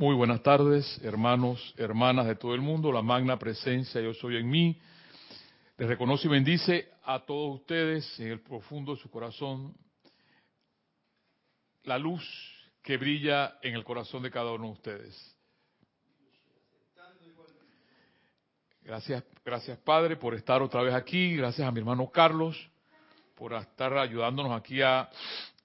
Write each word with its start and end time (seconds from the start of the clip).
Muy 0.00 0.14
buenas 0.14 0.42
tardes, 0.42 0.98
hermanos, 1.04 1.74
hermanas 1.76 2.26
de 2.26 2.34
todo 2.34 2.54
el 2.54 2.62
mundo, 2.62 2.90
la 2.90 3.02
magna 3.02 3.38
presencia 3.38 4.00
yo 4.00 4.14
soy 4.14 4.38
en 4.38 4.48
mí. 4.48 4.80
Les 5.76 5.86
reconoce 5.86 6.26
y 6.26 6.30
bendice 6.30 6.88
a 7.04 7.18
todos 7.18 7.60
ustedes 7.60 8.18
en 8.18 8.28
el 8.28 8.40
profundo 8.40 8.94
de 8.94 9.02
su 9.02 9.10
corazón 9.10 9.76
la 11.82 11.98
luz 11.98 12.24
que 12.82 12.96
brilla 12.96 13.58
en 13.60 13.74
el 13.74 13.84
corazón 13.84 14.22
de 14.22 14.30
cada 14.30 14.52
uno 14.52 14.68
de 14.68 14.72
ustedes. 14.72 15.36
Gracias, 18.80 19.22
gracias 19.44 19.78
Padre 19.80 20.16
por 20.16 20.34
estar 20.34 20.62
otra 20.62 20.80
vez 20.80 20.94
aquí, 20.94 21.36
gracias 21.36 21.68
a 21.68 21.70
mi 21.70 21.80
hermano 21.80 22.10
Carlos 22.10 22.56
por 23.34 23.52
estar 23.52 23.92
ayudándonos 23.98 24.58
aquí 24.58 24.80
a 24.80 25.10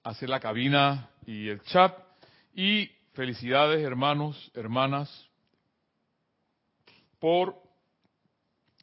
hacer 0.02 0.28
la 0.28 0.40
cabina 0.40 1.08
y 1.24 1.48
el 1.48 1.62
chat 1.62 1.98
y 2.54 2.95
Felicidades, 3.16 3.82
hermanos, 3.82 4.50
hermanas, 4.54 5.26
por 7.18 7.56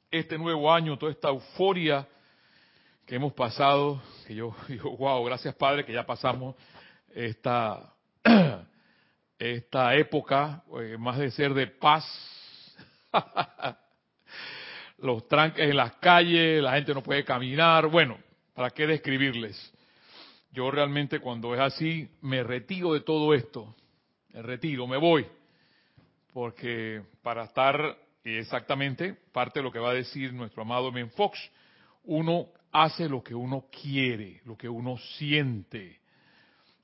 este 0.10 0.40
nuevo 0.40 0.74
año, 0.74 0.98
toda 0.98 1.12
esta 1.12 1.30
euforia 1.30 2.08
que 3.06 3.14
hemos 3.14 3.34
pasado, 3.34 4.02
que 4.26 4.34
yo 4.34 4.56
digo, 4.68 4.98
wow, 4.98 5.24
gracias 5.24 5.54
Padre, 5.54 5.86
que 5.86 5.94
ya 5.94 6.04
pasamos 6.04 6.56
esta, 7.14 7.94
esta 9.38 9.94
época, 9.94 10.64
eh, 10.82 10.98
más 10.98 11.20
de 11.20 11.30
ser 11.30 11.54
de 11.54 11.68
paz, 11.68 12.04
los 14.98 15.28
tranques 15.28 15.70
en 15.70 15.78
las 15.78 15.94
calles, 15.98 16.60
la 16.60 16.74
gente 16.74 16.96
no 16.96 17.04
puede 17.04 17.24
caminar, 17.24 17.86
bueno, 17.86 18.18
¿para 18.56 18.72
qué 18.72 18.88
describirles? 18.88 19.72
Yo 20.52 20.72
realmente 20.72 21.20
cuando 21.20 21.54
es 21.54 21.62
así, 21.62 22.10
me 22.22 22.42
retiro 22.42 22.94
de 22.94 23.02
todo 23.02 23.36
esto 23.36 23.76
retiro, 24.34 24.88
me 24.88 24.98
voy, 24.98 25.26
porque 26.34 27.04
para 27.22 27.44
estar 27.44 27.98
exactamente 28.24 29.16
parte 29.32 29.60
de 29.60 29.64
lo 29.64 29.72
que 29.72 29.80
va 29.80 29.92
a 29.92 29.96
decir 29.96 30.34
nuestro 30.34 30.64
amado 30.64 30.92
Men 30.92 31.12
Fox, 31.12 31.38
uno 32.06 32.48
hace 32.72 33.08
lo 33.08 33.24
que 33.24 33.36
uno 33.36 33.66
quiere, 33.70 34.42
lo 34.46 34.58
que 34.58 34.68
uno 34.68 34.98
siente. 35.18 36.00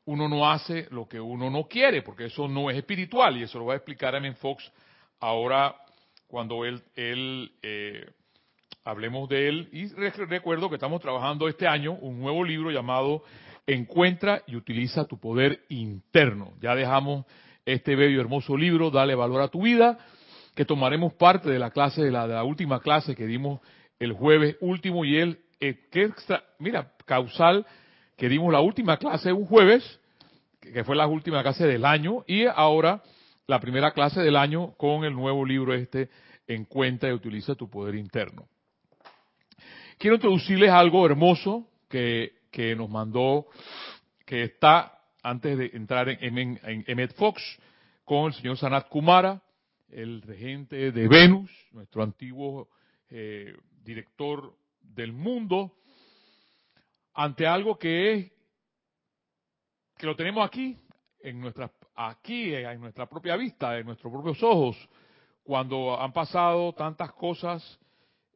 Uno 0.06 0.28
no 0.28 0.50
hace 0.50 0.88
lo 0.92 1.08
que 1.08 1.20
uno 1.20 1.50
no 1.50 1.68
quiere, 1.68 2.02
porque 2.02 2.26
eso 2.26 2.48
no 2.48 2.70
es 2.70 2.78
espiritual, 2.78 3.38
y 3.38 3.44
eso 3.44 3.60
lo 3.60 3.66
va 3.66 3.74
a 3.74 3.78
explicar 3.78 4.16
a 4.16 4.20
Men 4.20 4.36
Fox 4.36 4.72
ahora 5.20 5.76
cuando 6.28 6.66
él, 6.66 6.82
él 6.96 7.52
eh, 7.62 8.10
hablemos 8.84 9.28
de 9.30 9.50
él. 9.50 9.70
Y 9.72 9.88
recuerdo 10.26 10.70
que 10.70 10.76
estamos 10.76 11.02
trabajando 11.02 11.48
este 11.48 11.68
año 11.68 11.94
un 11.94 12.20
nuevo 12.20 12.44
libro 12.44 12.72
llamado 12.72 13.24
encuentra 13.74 14.42
y 14.48 14.56
utiliza 14.56 15.06
tu 15.06 15.20
poder 15.20 15.62
interno. 15.70 16.54
Ya 16.60 16.74
dejamos 16.74 17.26
este 17.66 17.96
bello 17.96 18.20
hermoso 18.20 18.58
libro, 18.58 18.90
Dale 18.90 19.14
valor 19.14 19.42
a 19.42 19.48
tu 19.50 19.62
vida, 19.62 20.00
que 20.56 20.66
tomaremos 20.66 21.14
parte 21.14 21.50
de 21.50 21.60
la 21.60 21.70
clase, 21.70 22.02
de 22.02 22.12
la, 22.12 22.44
última 22.44 22.80
clase 22.80 23.16
que 23.16 23.28
dimos 23.28 23.62
el 24.00 24.14
jueves 24.14 24.58
último 24.60 25.06
y 25.06 25.18
el, 25.18 25.40
eh, 25.60 25.88
extra, 25.92 26.44
mira, 26.58 26.94
causal, 27.06 27.66
que 28.18 28.28
dimos 28.28 28.52
la 28.52 28.60
última 28.60 28.98
clase 28.98 29.32
un 29.32 29.46
jueves, 29.46 30.00
que 30.60 30.84
fue 30.84 30.96
la 30.96 31.08
última 31.08 31.44
clase 31.44 31.68
del 31.68 31.86
año, 31.86 32.24
y 32.26 32.46
ahora 32.46 33.04
la 33.46 33.60
primera 33.60 33.92
clase 33.92 34.22
del 34.22 34.36
año 34.36 34.74
con 34.78 35.06
el 35.06 35.14
nuevo 35.14 35.46
libro 35.46 35.74
este, 35.74 36.10
Encuentra 36.48 37.10
y 37.10 37.14
utiliza 37.14 37.54
tu 37.54 37.70
poder 37.70 37.94
interno. 37.94 38.48
Quiero 40.00 40.16
introducirles 40.16 40.72
algo 40.72 41.06
hermoso 41.06 41.68
que 41.88 42.39
que 42.52 42.76
nos 42.76 42.90
mandó, 42.90 43.48
que 44.26 44.44
está 44.44 45.00
antes 45.22 45.58
de 45.58 45.72
entrar 45.74 46.10
en, 46.10 46.38
en, 46.38 46.84
Emmet 46.88 47.14
Fox, 47.16 47.42
con 48.06 48.28
el 48.28 48.34
señor 48.34 48.58
Sanat 48.58 48.88
Kumara, 48.88 49.42
el 49.90 50.22
regente 50.22 50.92
de 50.92 51.08
Venus, 51.08 51.52
nuestro 51.72 52.04
antiguo 52.04 52.70
eh, 53.10 53.56
director 53.84 54.56
del 54.82 55.12
mundo, 55.12 55.74
ante 57.14 57.46
algo 57.48 57.78
que 57.78 58.14
es 58.14 58.32
que 59.98 60.06
lo 60.06 60.16
tenemos 60.16 60.48
aquí, 60.48 60.78
en 61.22 61.42
nuestra, 61.42 61.70
aquí, 61.96 62.54
en 62.56 62.80
nuestra 62.80 63.06
propia 63.08 63.36
vista, 63.36 63.78
en 63.78 63.86
nuestros 63.86 64.12
propios 64.12 64.42
ojos, 64.42 64.78
cuando 65.44 66.00
han 66.00 66.14
pasado 66.14 66.74
tantas 66.74 67.12
cosas 67.14 67.80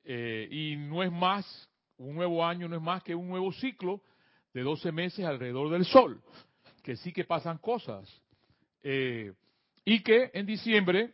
eh, 0.03 0.47
y 0.51 0.75
no 0.75 1.01
es 1.01 1.11
más 1.11 1.69
un 1.97 2.15
nuevo 2.15 2.45
año 2.45 2.67
no 2.67 2.75
es 2.75 2.81
más 2.81 3.03
que 3.03 3.15
un 3.15 3.27
nuevo 3.27 3.51
ciclo 3.51 4.01
de 4.53 4.61
12 4.61 4.91
meses 4.91 5.25
alrededor 5.25 5.69
del 5.69 5.85
Sol, 5.85 6.21
que 6.83 6.95
sí 6.95 7.11
que 7.11 7.25
pasan 7.25 7.57
cosas. 7.57 8.21
Eh, 8.81 9.33
y 9.85 10.01
que 10.01 10.31
en 10.33 10.45
diciembre 10.45 11.13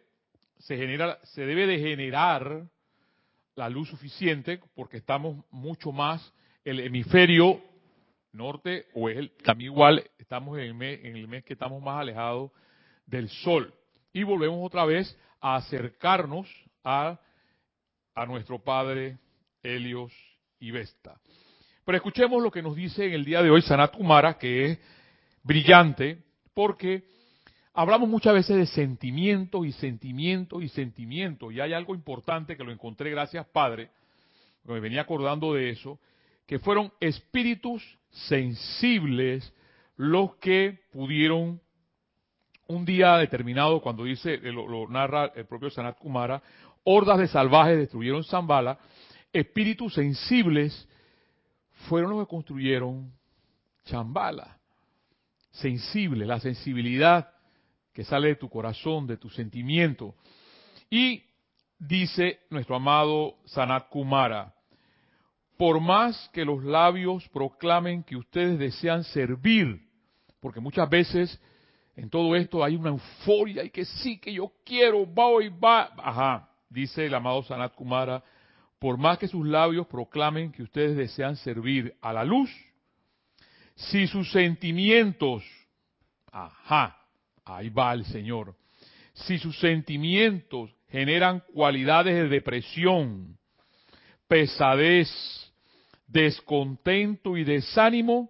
se, 0.59 0.77
genera, 0.77 1.19
se 1.23 1.45
debe 1.45 1.65
de 1.65 1.79
generar 1.79 2.67
la 3.55 3.69
luz 3.69 3.89
suficiente 3.89 4.59
porque 4.75 4.97
estamos 4.97 5.45
mucho 5.51 5.91
más, 5.91 6.33
el 6.63 6.79
hemisferio 6.79 7.61
norte 8.31 8.87
o 8.93 9.09
el, 9.09 9.31
también 9.43 9.71
igual 9.71 10.09
estamos 10.17 10.57
en 10.57 10.65
el, 10.65 10.73
mes, 10.73 10.99
en 11.03 11.15
el 11.15 11.27
mes 11.27 11.43
que 11.43 11.53
estamos 11.53 11.81
más 11.81 12.01
alejados 12.01 12.51
del 13.05 13.29
Sol. 13.29 13.73
Y 14.13 14.23
volvemos 14.23 14.59
otra 14.65 14.85
vez 14.85 15.17
a 15.39 15.55
acercarnos 15.55 16.47
a, 16.83 17.19
a 18.13 18.25
nuestro 18.25 18.59
Padre 18.59 19.17
Helios 19.63 20.13
y 20.59 20.71
Vesta. 20.71 21.19
Pero 21.85 21.97
escuchemos 21.97 22.41
lo 22.43 22.51
que 22.51 22.61
nos 22.61 22.75
dice 22.75 23.05
en 23.05 23.13
el 23.13 23.25
día 23.25 23.41
de 23.41 23.49
hoy 23.49 23.61
Sanat 23.61 23.95
Kumara, 23.95 24.37
que 24.37 24.65
es 24.65 24.79
brillante, 25.43 26.19
porque 26.53 27.03
hablamos 27.73 28.09
muchas 28.09 28.33
veces 28.33 28.57
de 28.57 28.65
sentimientos 28.67 29.65
y 29.65 29.71
sentimientos 29.71 30.61
y 30.63 30.69
sentimientos, 30.69 31.53
y 31.53 31.59
hay 31.59 31.73
algo 31.73 31.95
importante 31.95 32.55
que 32.55 32.63
lo 32.63 32.71
encontré, 32.71 33.09
gracias 33.09 33.47
Padre, 33.47 33.89
me 34.65 34.79
venía 34.79 35.01
acordando 35.01 35.53
de 35.53 35.69
eso, 35.69 35.99
que 36.45 36.59
fueron 36.59 36.91
espíritus 36.99 37.83
sensibles 38.11 39.53
los 39.95 40.35
que 40.35 40.79
pudieron 40.91 41.59
un 42.67 42.85
día 42.85 43.17
determinado, 43.17 43.81
cuando 43.81 44.03
dice, 44.03 44.37
lo, 44.37 44.67
lo 44.67 44.87
narra 44.87 45.31
el 45.35 45.45
propio 45.45 45.71
Sanat 45.71 45.97
Kumara, 45.97 46.41
hordas 46.83 47.17
de 47.17 47.27
salvajes 47.27 47.77
destruyeron 47.77 48.23
Zambala, 48.23 48.77
espíritus 49.33 49.93
sensibles 49.93 50.87
fueron 51.87 52.11
los 52.11 52.25
que 52.25 52.29
construyeron 52.29 53.11
Chambala. 53.85 54.57
Sensible, 55.51 56.25
la 56.25 56.39
sensibilidad 56.39 57.31
que 57.93 58.03
sale 58.03 58.29
de 58.29 58.35
tu 58.35 58.49
corazón, 58.49 59.07
de 59.07 59.17
tu 59.17 59.29
sentimiento. 59.29 60.15
Y 60.89 61.23
dice 61.77 62.41
nuestro 62.49 62.75
amado 62.75 63.37
Sanat 63.45 63.89
Kumara, 63.89 64.53
por 65.57 65.81
más 65.81 66.29
que 66.31 66.45
los 66.45 66.63
labios 66.63 67.27
proclamen 67.29 68.03
que 68.03 68.15
ustedes 68.15 68.57
desean 68.57 69.03
servir, 69.03 69.81
porque 70.39 70.59
muchas 70.59 70.89
veces 70.89 71.41
en 71.95 72.09
todo 72.09 72.35
esto 72.35 72.63
hay 72.63 72.75
una 72.77 72.89
euforia 72.91 73.63
y 73.63 73.69
que 73.69 73.83
sí, 73.83 74.19
que 74.19 74.31
yo 74.31 74.53
quiero, 74.63 75.05
voy, 75.05 75.49
va. 75.49 75.91
Ajá, 75.97 76.49
dice 76.69 77.07
el 77.07 77.13
amado 77.13 77.43
Sanat 77.43 77.73
Kumara, 77.75 78.23
por 78.79 78.97
más 78.97 79.17
que 79.17 79.27
sus 79.27 79.45
labios 79.45 79.87
proclamen 79.87 80.51
que 80.51 80.63
ustedes 80.63 80.95
desean 80.95 81.35
servir 81.35 81.95
a 82.01 82.13
la 82.13 82.23
luz, 82.23 82.49
si 83.75 84.07
sus 84.07 84.31
sentimientos, 84.31 85.43
ajá, 86.31 86.97
ahí 87.43 87.69
va 87.69 87.93
el 87.93 88.05
Señor, 88.05 88.55
si 89.13 89.37
sus 89.37 89.59
sentimientos 89.59 90.73
generan 90.87 91.43
cualidades 91.53 92.15
de 92.15 92.29
depresión, 92.29 93.37
pesadez, 94.27 95.09
descontento 96.07 97.37
y 97.37 97.43
desánimo, 97.43 98.29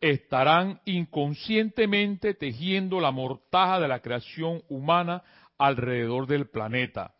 estarán 0.00 0.80
inconscientemente 0.84 2.34
tejiendo 2.34 3.00
la 3.00 3.10
mortaja 3.10 3.80
de 3.80 3.88
la 3.88 4.00
creación 4.00 4.62
humana 4.68 5.22
alrededor 5.56 6.26
del 6.26 6.48
planeta 6.48 7.14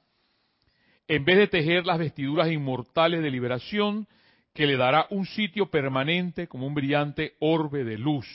en 1.09 1.25
vez 1.25 1.37
de 1.37 1.49
tejer 1.49 1.87
las 1.87 1.99
vestiduras 1.99 2.51
inmortales 2.51 3.23
de 3.23 3.31
liberación 3.31 4.07
que 4.55 4.67
le 4.67 4.77
dará 4.77 5.07
un 5.11 5.27
sitio 5.27 5.71
permanente 5.71 6.47
como 6.47 6.67
un 6.67 6.75
brillante 6.75 7.35
orbe 7.41 7.85
de 7.85 7.99
luz. 7.99 8.27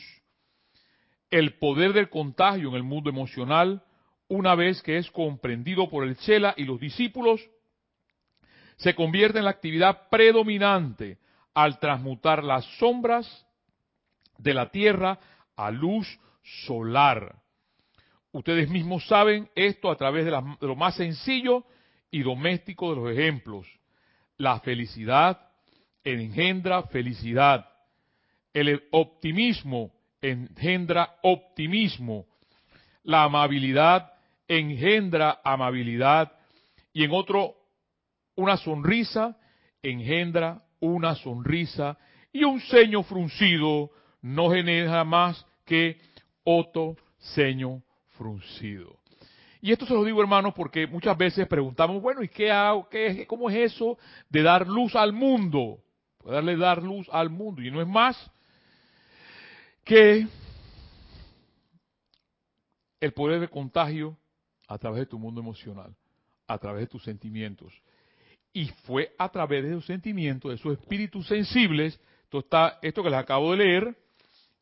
El 1.32 1.58
poder 1.58 1.94
del 1.94 2.10
contagio 2.10 2.70
en 2.70 2.76
el 2.76 2.84
mundo 2.84 3.10
emocional, 3.10 3.84
una 4.28 4.56
vez 4.56 4.82
que 4.82 4.98
es 4.98 5.10
comprendido 5.12 5.90
por 5.90 6.04
el 6.04 6.18
Chela 6.18 6.54
y 6.58 6.66
los 6.66 6.80
discípulos, 6.80 7.42
se 8.78 8.96
convierte 8.96 9.40
en 9.40 9.46
la 9.46 9.52
actividad 9.52 10.10
predominante 10.10 11.18
al 11.54 11.80
transmutar 11.80 12.44
las 12.44 12.66
sombras 12.78 13.46
de 14.38 14.54
la 14.54 14.70
Tierra 14.70 15.20
a 15.56 15.72
luz 15.72 16.20
solar. 16.66 17.36
Ustedes 18.32 18.70
mismos 18.70 19.06
saben 19.08 19.50
esto 19.56 19.90
a 19.90 19.96
través 19.96 20.26
de, 20.26 20.32
lo 20.32 20.76
más 20.76 20.96
sencillo 20.96 21.66
y 22.12 22.22
doméstico 22.24 22.90
de 22.90 23.02
los 23.02 23.12
ejemplos. 23.12 23.68
La 24.38 24.60
felicidad 24.60 25.40
engendra 26.04 26.84
felicidad. 26.84 27.70
El 28.54 28.84
optimismo 28.92 29.92
engendra 30.22 31.16
optimismo. 31.24 32.26
La 33.04 33.24
amabilidad 33.24 34.14
engendra 34.48 35.40
amabilidad 35.44 36.32
y 36.92 37.04
en 37.04 37.12
otro 37.12 37.56
una 38.36 38.58
sonrisa 38.58 39.38
engendra 39.82 40.64
una 40.80 41.16
sonrisa 41.16 41.98
y 42.32 42.44
un 42.44 42.60
ceño 42.62 43.04
fruncido 43.04 43.92
no 44.22 44.50
genera 44.50 45.04
más 45.04 45.46
que 45.66 46.00
otro 46.44 46.96
ceño 47.20 47.84
fruncido. 48.18 48.99
Y 49.62 49.72
esto 49.72 49.86
se 49.86 49.94
lo 49.94 50.04
digo, 50.04 50.22
hermanos, 50.22 50.54
porque 50.54 50.88
muchas 50.88 51.18
veces 51.18 51.48
preguntamos, 51.48 52.02
bueno, 52.02 52.24
¿y 52.24 52.30
qué 52.30 52.52
hago? 52.52 52.88
Qué, 52.88 53.28
¿Cómo 53.28 53.50
es 53.50 53.74
eso 53.74 53.98
de 54.30 54.42
dar 54.42 54.68
luz 54.68 54.96
al 54.96 55.12
mundo? 55.12 55.80
Poderle 56.18 56.56
dar 56.56 56.82
luz 56.82 57.08
al 57.12 57.30
mundo. 57.30 57.62
Y 57.62 57.70
no 57.70 57.82
es 57.82 57.88
más 57.88 58.32
que 59.84 60.28
el 63.02 63.14
poder 63.14 63.40
de 63.42 63.48
contagio 63.50 64.18
a 64.68 64.78
través 64.78 65.00
de 65.00 65.06
tu 65.08 65.20
mundo 65.20 65.42
emocional, 65.42 65.96
a 66.48 66.58
través 66.58 66.82
de 66.82 66.88
tus 66.88 67.04
sentimientos. 67.04 67.74
Y 68.54 68.68
fue 68.86 69.14
a 69.18 69.30
través 69.30 69.64
de 69.64 69.72
esos 69.72 69.86
sentimientos, 69.86 70.50
de 70.50 70.56
esos 70.56 70.80
espíritus 70.80 71.28
sensibles, 71.28 72.00
esto, 72.24 72.40
está, 72.40 72.80
esto 72.82 73.04
que 73.04 73.10
les 73.10 73.20
acabo 73.20 73.52
de 73.52 73.58
leer, 73.58 73.98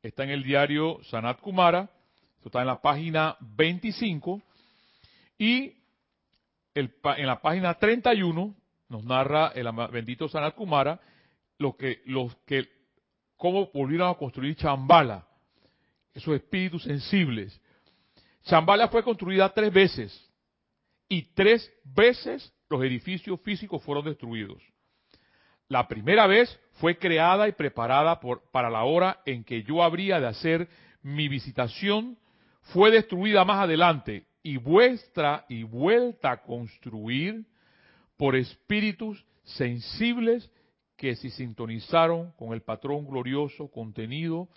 está 0.02 0.24
en 0.24 0.32
el 0.32 0.44
diario 0.44 1.00
Sanat 1.04 1.40
Kumara, 1.40 1.90
esto 2.38 2.50
está 2.50 2.62
en 2.62 2.68
la 2.68 2.82
página 2.82 3.36
25, 3.42 4.42
y 5.38 5.74
el, 6.74 6.94
en 7.18 7.28
la 7.28 7.42
página 7.42 7.74
31 7.74 8.56
nos 8.90 9.04
narra 9.04 9.52
el 9.56 9.68
bendito 9.92 10.28
Sanat 10.28 10.56
Kumara 10.56 11.00
lo 11.58 11.76
que, 11.76 12.02
los 12.06 12.36
que, 12.46 12.68
cómo 13.36 13.70
volvieron 13.74 14.10
a 14.10 14.16
construir 14.16 14.56
Chambala, 14.56 15.28
esos 16.14 16.36
espíritus 16.36 16.84
sensibles. 16.84 17.60
Chambala 18.44 18.88
fue 18.90 19.04
construida 19.04 19.54
tres 19.54 19.74
veces 19.74 20.32
y 21.10 21.24
tres 21.34 21.72
veces 21.84 22.54
los 22.70 22.84
edificios 22.84 23.40
físicos 23.42 23.84
fueron 23.84 24.06
destruidos. 24.06 24.62
La 25.68 25.88
primera 25.88 26.28
vez 26.28 26.60
fue 26.74 26.98
creada 26.98 27.48
y 27.48 27.54
preparada 27.54 28.20
por, 28.20 28.50
para 28.52 28.70
la 28.70 28.84
hora 28.84 29.22
en 29.26 29.44
que 29.44 29.64
yo 29.64 29.84
habría 29.84 30.20
de 30.20 30.28
hacer 30.28 30.70
mi 31.02 31.28
visitación, 31.28 32.18
fue 32.74 32.92
destruida 32.92 33.44
más 33.46 33.64
adelante 33.64 34.27
y 34.48 34.56
vuestra 34.56 35.46
y 35.50 35.64
vuelta 35.64 36.32
a 36.32 36.42
construir 36.42 37.46
por 38.16 38.38
espíritus 38.38 39.26
sensibles 39.44 40.50
que 40.96 41.18
se 41.18 41.32
sintonizaron 41.32 42.32
con 42.32 42.54
el 42.54 42.62
patrón 42.62 43.06
glorioso 43.06 43.70
contenido 43.70 44.48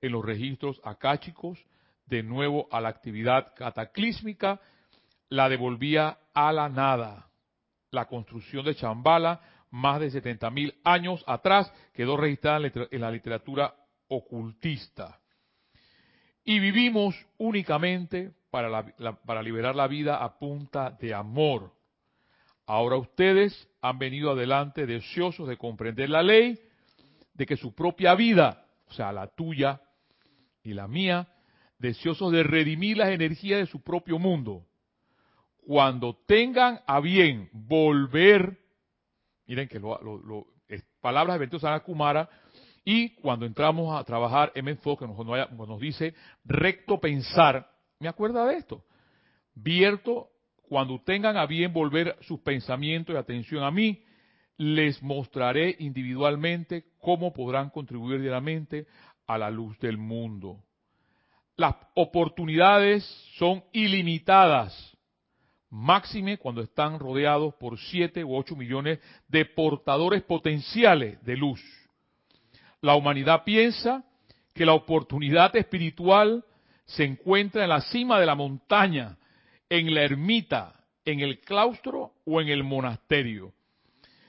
en 0.00 0.12
los 0.12 0.24
registros 0.24 0.80
acáchicos, 0.84 1.58
de 2.06 2.22
nuevo 2.22 2.68
a 2.70 2.80
la 2.80 2.90
actividad 2.90 3.52
cataclísmica, 3.56 4.60
la 5.28 5.48
devolvía 5.48 6.18
a 6.32 6.52
la 6.52 6.68
nada. 6.68 7.28
La 7.90 8.04
construcción 8.04 8.64
de 8.64 8.76
Chambala, 8.76 9.40
más 9.72 9.98
de 9.98 10.12
70.000 10.12 10.72
años 10.84 11.24
atrás, 11.26 11.72
quedó 11.92 12.16
registrada 12.16 12.70
en 12.92 13.00
la 13.00 13.10
literatura 13.10 13.74
ocultista. 14.06 15.18
Y 16.44 16.60
vivimos 16.60 17.16
únicamente 17.38 18.34
para, 18.52 19.42
liberar 19.42 19.74
la 19.74 19.88
vida 19.88 20.22
a 20.22 20.38
punta 20.38 20.90
de 21.00 21.14
amor. 21.14 21.72
Ahora 22.66 22.96
ustedes 22.96 23.66
han 23.80 23.98
venido 23.98 24.30
adelante 24.30 24.84
deseosos 24.84 25.48
de 25.48 25.56
comprender 25.56 26.10
la 26.10 26.22
ley, 26.22 26.60
de 27.32 27.46
que 27.46 27.56
su 27.56 27.74
propia 27.74 28.14
vida, 28.14 28.66
o 28.88 28.92
sea, 28.92 29.10
la 29.10 29.26
tuya 29.26 29.80
y 30.62 30.74
la 30.74 30.86
mía, 30.86 31.28
deseosos 31.78 32.30
de 32.30 32.42
redimir 32.42 32.98
las 32.98 33.08
energías 33.08 33.58
de 33.58 33.66
su 33.66 33.82
propio 33.82 34.18
mundo. 34.18 34.66
Cuando 35.66 36.18
tengan 36.26 36.80
a 36.86 37.00
bien 37.00 37.48
volver, 37.52 38.58
miren 39.46 39.66
que 39.66 39.80
lo, 39.80 40.46
palabras 41.00 41.36
de 41.36 41.40
Bento 41.40 41.58
Sana 41.58 41.80
Kumara, 41.80 42.28
y 42.84 43.14
cuando 43.14 43.46
entramos 43.46 43.98
a 43.98 44.04
trabajar 44.04 44.52
en 44.54 44.68
Enfoque, 44.68 45.06
nos, 45.06 45.16
nos 45.26 45.80
dice 45.80 46.14
recto 46.44 47.00
pensar, 47.00 47.71
me 48.02 48.08
acuerda 48.08 48.44
de 48.46 48.56
esto. 48.56 48.84
Vierto, 49.54 50.28
cuando 50.68 51.00
tengan 51.00 51.36
a 51.36 51.46
bien 51.46 51.72
volver 51.72 52.16
sus 52.22 52.40
pensamientos 52.40 53.14
y 53.14 53.18
atención 53.18 53.62
a 53.62 53.70
mí, 53.70 54.04
les 54.58 55.02
mostraré 55.02 55.76
individualmente 55.78 56.84
cómo 56.98 57.32
podrán 57.32 57.70
contribuir 57.70 58.20
diariamente 58.20 58.86
a 59.26 59.38
la 59.38 59.50
luz 59.50 59.78
del 59.78 59.96
mundo. 59.96 60.62
Las 61.56 61.74
oportunidades 61.94 63.04
son 63.36 63.62
ilimitadas, 63.72 64.96
máxime 65.70 66.38
cuando 66.38 66.60
están 66.62 66.98
rodeados 66.98 67.54
por 67.54 67.78
7 67.78 68.24
u 68.24 68.34
8 68.36 68.56
millones 68.56 68.98
de 69.28 69.44
portadores 69.44 70.22
potenciales 70.22 71.22
de 71.24 71.36
luz. 71.36 71.62
La 72.80 72.94
humanidad 72.94 73.44
piensa 73.44 74.04
que 74.54 74.66
la 74.66 74.74
oportunidad 74.74 75.54
espiritual 75.56 76.44
se 76.92 77.04
encuentra 77.04 77.62
en 77.62 77.70
la 77.70 77.80
cima 77.80 78.20
de 78.20 78.26
la 78.26 78.34
montaña, 78.34 79.16
en 79.68 79.94
la 79.94 80.02
ermita, 80.02 80.74
en 81.04 81.20
el 81.20 81.40
claustro 81.40 82.12
o 82.24 82.40
en 82.40 82.48
el 82.48 82.64
monasterio. 82.64 83.52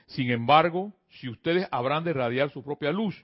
Sin 0.06 0.30
embargo, 0.30 0.92
si 1.20 1.28
ustedes 1.28 1.68
habrán 1.70 2.04
de 2.04 2.12
radiar 2.12 2.50
su 2.50 2.62
propia 2.62 2.90
luz, 2.90 3.22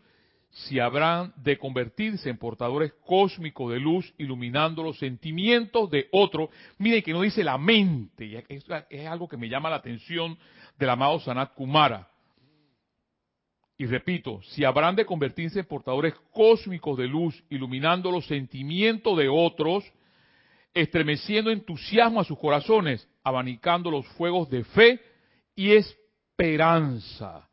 si 0.50 0.78
habrán 0.80 1.32
de 1.36 1.58
convertirse 1.58 2.28
en 2.28 2.36
portadores 2.36 2.92
cósmicos 3.06 3.72
de 3.72 3.80
luz, 3.80 4.12
iluminando 4.18 4.82
los 4.82 4.98
sentimientos 4.98 5.90
de 5.90 6.08
otro, 6.10 6.50
miren 6.78 7.02
que 7.02 7.12
no 7.12 7.22
dice 7.22 7.44
la 7.44 7.56
mente, 7.56 8.26
y 8.26 8.36
es 8.90 9.06
algo 9.06 9.28
que 9.28 9.36
me 9.36 9.48
llama 9.48 9.70
la 9.70 9.76
atención 9.76 10.36
del 10.78 10.90
amado 10.90 11.20
Sanat 11.20 11.54
Kumara. 11.54 12.09
Y 13.80 13.86
repito, 13.86 14.42
si 14.42 14.62
habrán 14.62 14.94
de 14.94 15.06
convertirse 15.06 15.60
en 15.60 15.64
portadores 15.64 16.12
cósmicos 16.34 16.98
de 16.98 17.08
luz, 17.08 17.42
iluminando 17.48 18.10
los 18.10 18.26
sentimientos 18.26 19.16
de 19.16 19.30
otros, 19.30 19.90
estremeciendo 20.74 21.50
entusiasmo 21.50 22.20
a 22.20 22.24
sus 22.24 22.38
corazones, 22.38 23.08
abanicando 23.24 23.90
los 23.90 24.06
fuegos 24.08 24.50
de 24.50 24.64
fe 24.64 25.00
y 25.56 25.70
esperanza. 25.72 27.48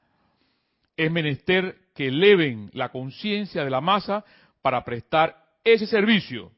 Es 0.98 1.10
menester 1.10 1.78
que 1.96 2.10
eleven 2.10 2.72
la 2.74 2.90
conciencia 2.90 3.64
de 3.64 3.70
la 3.70 3.80
masa 3.80 4.26
para 4.62 4.84
prestar 4.84 5.34
ese 5.64 5.88
servicio. 5.88 6.52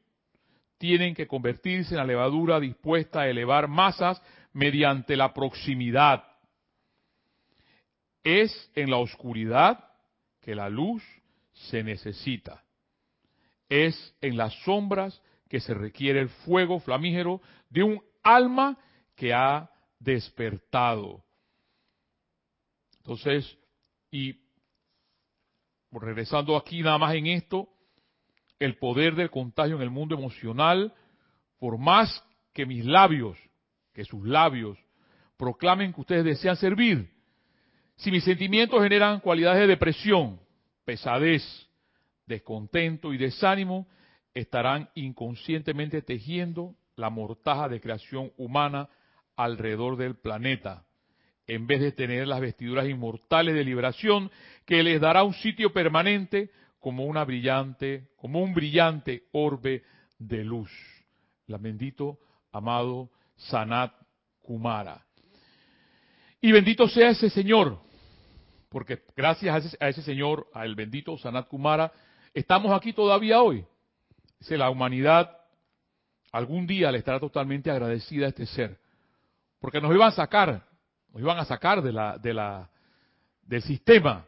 Tienen 0.78 1.14
que 1.14 1.28
convertirse 1.28 1.94
en 1.94 1.98
la 1.98 2.06
levadura 2.06 2.58
dispuesta 2.58 3.20
a 3.20 3.28
elevar 3.28 3.68
masas 3.68 4.20
mediante 4.52 5.16
la 5.16 5.32
proximidad 5.32 6.24
es 8.24 8.70
en 8.74 8.90
la 8.90 8.98
oscuridad 8.98 9.84
que 10.40 10.54
la 10.54 10.68
luz 10.68 11.02
se 11.52 11.82
necesita. 11.82 12.64
Es 13.68 14.16
en 14.20 14.36
las 14.36 14.54
sombras 14.64 15.20
que 15.48 15.60
se 15.60 15.74
requiere 15.74 16.20
el 16.20 16.28
fuego 16.28 16.80
flamígero 16.80 17.40
de 17.68 17.82
un 17.82 18.02
alma 18.22 18.78
que 19.14 19.32
ha 19.34 19.70
despertado. 19.98 21.24
Entonces, 22.98 23.58
y 24.10 24.40
regresando 25.90 26.56
aquí 26.56 26.82
nada 26.82 26.98
más 26.98 27.14
en 27.14 27.26
esto, 27.26 27.68
el 28.58 28.76
poder 28.76 29.14
del 29.14 29.30
contagio 29.30 29.76
en 29.76 29.82
el 29.82 29.90
mundo 29.90 30.14
emocional, 30.14 30.94
por 31.58 31.78
más 31.78 32.24
que 32.52 32.66
mis 32.66 32.84
labios, 32.84 33.38
que 33.92 34.04
sus 34.04 34.24
labios, 34.26 34.78
proclamen 35.36 35.92
que 35.92 36.00
ustedes 36.00 36.24
desean 36.24 36.56
servir, 36.56 37.10
si 38.00 38.10
mis 38.10 38.24
sentimientos 38.24 38.82
generan 38.82 39.20
cualidades 39.20 39.60
de 39.60 39.66
depresión, 39.66 40.40
pesadez, 40.86 41.42
descontento 42.26 43.12
y 43.12 43.18
desánimo, 43.18 43.86
estarán 44.32 44.88
inconscientemente 44.94 46.00
tejiendo 46.00 46.74
la 46.96 47.10
mortaja 47.10 47.68
de 47.68 47.80
creación 47.80 48.32
humana 48.38 48.88
alrededor 49.36 49.98
del 49.98 50.14
planeta, 50.16 50.84
en 51.46 51.66
vez 51.66 51.80
de 51.80 51.92
tener 51.92 52.26
las 52.26 52.40
vestiduras 52.40 52.88
inmortales 52.88 53.54
de 53.54 53.64
liberación 53.64 54.30
que 54.64 54.82
les 54.82 54.98
dará 54.98 55.22
un 55.22 55.34
sitio 55.34 55.70
permanente 55.72 56.50
como 56.78 57.04
una 57.04 57.24
brillante, 57.24 58.08
como 58.16 58.42
un 58.42 58.54
brillante 58.54 59.24
orbe 59.32 59.82
de 60.18 60.42
luz. 60.42 60.70
La 61.48 61.58
bendito 61.58 62.18
amado 62.50 63.10
Sanat 63.36 63.92
Kumara. 64.40 65.04
Y 66.40 66.50
bendito 66.50 66.88
sea 66.88 67.10
ese 67.10 67.28
Señor 67.28 67.89
porque 68.70 69.02
gracias 69.16 69.76
a 69.80 69.88
ese, 69.88 70.00
señor, 70.00 70.46
al 70.54 70.76
bendito 70.76 71.18
Sanat 71.18 71.48
Kumara, 71.48 71.92
estamos 72.32 72.72
aquí 72.72 72.92
todavía 72.92 73.42
hoy. 73.42 73.64
Dice, 74.38 74.56
la 74.56 74.70
humanidad 74.70 75.36
algún 76.30 76.68
día 76.68 76.92
le 76.92 76.98
estará 76.98 77.18
totalmente 77.18 77.68
agradecida 77.68 78.26
a 78.26 78.28
este 78.28 78.46
ser, 78.46 78.78
porque 79.58 79.80
nos 79.80 79.92
iban 79.92 80.08
a 80.08 80.12
sacar, 80.12 80.64
nos 81.12 81.20
iban 81.20 81.38
a 81.38 81.44
sacar 81.44 81.82
de 81.82 81.92
la, 81.92 82.16
de 82.16 82.32
la, 82.32 82.70
del 83.42 83.60
sistema. 83.62 84.24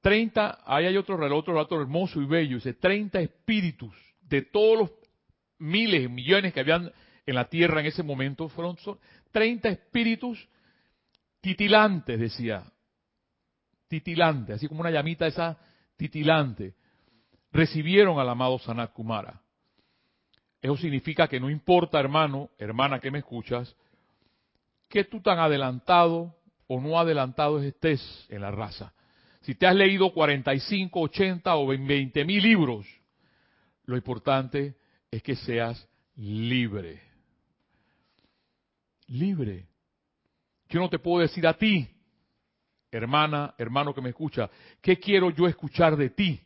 30, 0.00 0.48
¿Mm? 0.48 0.70
ahí 0.72 0.86
hay 0.86 0.96
otro, 0.96 1.16
otro 1.36 1.52
relato 1.52 1.80
hermoso 1.80 2.22
y 2.22 2.26
bello, 2.26 2.56
dice, 2.56 2.74
30 2.74 3.20
espíritus 3.20 3.92
de 4.20 4.42
todos 4.42 4.78
los 4.78 4.90
miles, 5.58 6.08
millones 6.08 6.52
que 6.54 6.60
habían 6.60 6.92
en 7.26 7.34
la 7.34 7.48
tierra 7.48 7.80
en 7.80 7.86
ese 7.86 8.04
momento, 8.04 8.48
fueron 8.48 8.76
30 9.32 9.68
espíritus 9.68 10.48
titilantes, 11.40 12.18
decía. 12.18 12.64
Titilante, 13.88 14.52
así 14.52 14.68
como 14.68 14.80
una 14.80 14.90
llamita 14.90 15.26
esa 15.26 15.58
titilante. 15.96 16.74
Recibieron 17.52 18.18
al 18.18 18.28
amado 18.28 18.58
Sanat 18.58 18.92
Kumara. 18.92 19.40
Eso 20.60 20.76
significa 20.76 21.28
que 21.28 21.40
no 21.40 21.50
importa, 21.50 22.00
hermano, 22.00 22.50
hermana 22.58 23.00
que 23.00 23.10
me 23.10 23.20
escuchas, 23.20 23.74
que 24.88 25.04
tú 25.04 25.20
tan 25.20 25.38
adelantado 25.38 26.34
o 26.66 26.80
no 26.80 26.98
adelantado 26.98 27.62
estés 27.62 28.26
en 28.28 28.42
la 28.42 28.50
raza. 28.50 28.92
Si 29.42 29.54
te 29.54 29.66
has 29.66 29.74
leído 29.74 30.12
45, 30.12 31.00
80 31.00 31.56
o 31.56 31.66
20 31.66 32.24
mil 32.24 32.42
libros, 32.42 32.86
lo 33.84 33.96
importante 33.96 34.76
es 35.10 35.22
que 35.22 35.36
seas 35.36 35.88
libre. 36.16 37.00
Libre. 39.06 39.66
Yo 40.68 40.80
no 40.80 40.88
te 40.90 40.98
puedo 40.98 41.20
decir 41.20 41.46
a 41.46 41.54
ti, 41.54 41.88
hermana, 42.90 43.54
hermano 43.58 43.94
que 43.94 44.00
me 44.00 44.10
escucha, 44.10 44.50
¿qué 44.82 44.98
quiero 44.98 45.30
yo 45.30 45.46
escuchar 45.46 45.96
de 45.96 46.10
ti? 46.10 46.40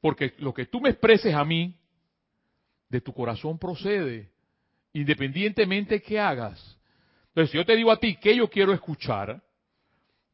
Porque 0.00 0.34
lo 0.38 0.54
que 0.54 0.66
tú 0.66 0.80
me 0.80 0.90
expreses 0.90 1.34
a 1.34 1.44
mí, 1.44 1.74
de 2.88 3.00
tu 3.00 3.12
corazón 3.12 3.58
procede, 3.58 4.30
independientemente 4.92 6.00
que 6.00 6.18
hagas. 6.18 6.78
Entonces, 7.28 7.50
si 7.50 7.58
yo 7.58 7.66
te 7.66 7.76
digo 7.76 7.90
a 7.90 8.00
ti 8.00 8.16
qué 8.16 8.34
yo 8.34 8.48
quiero 8.48 8.72
escuchar, 8.72 9.42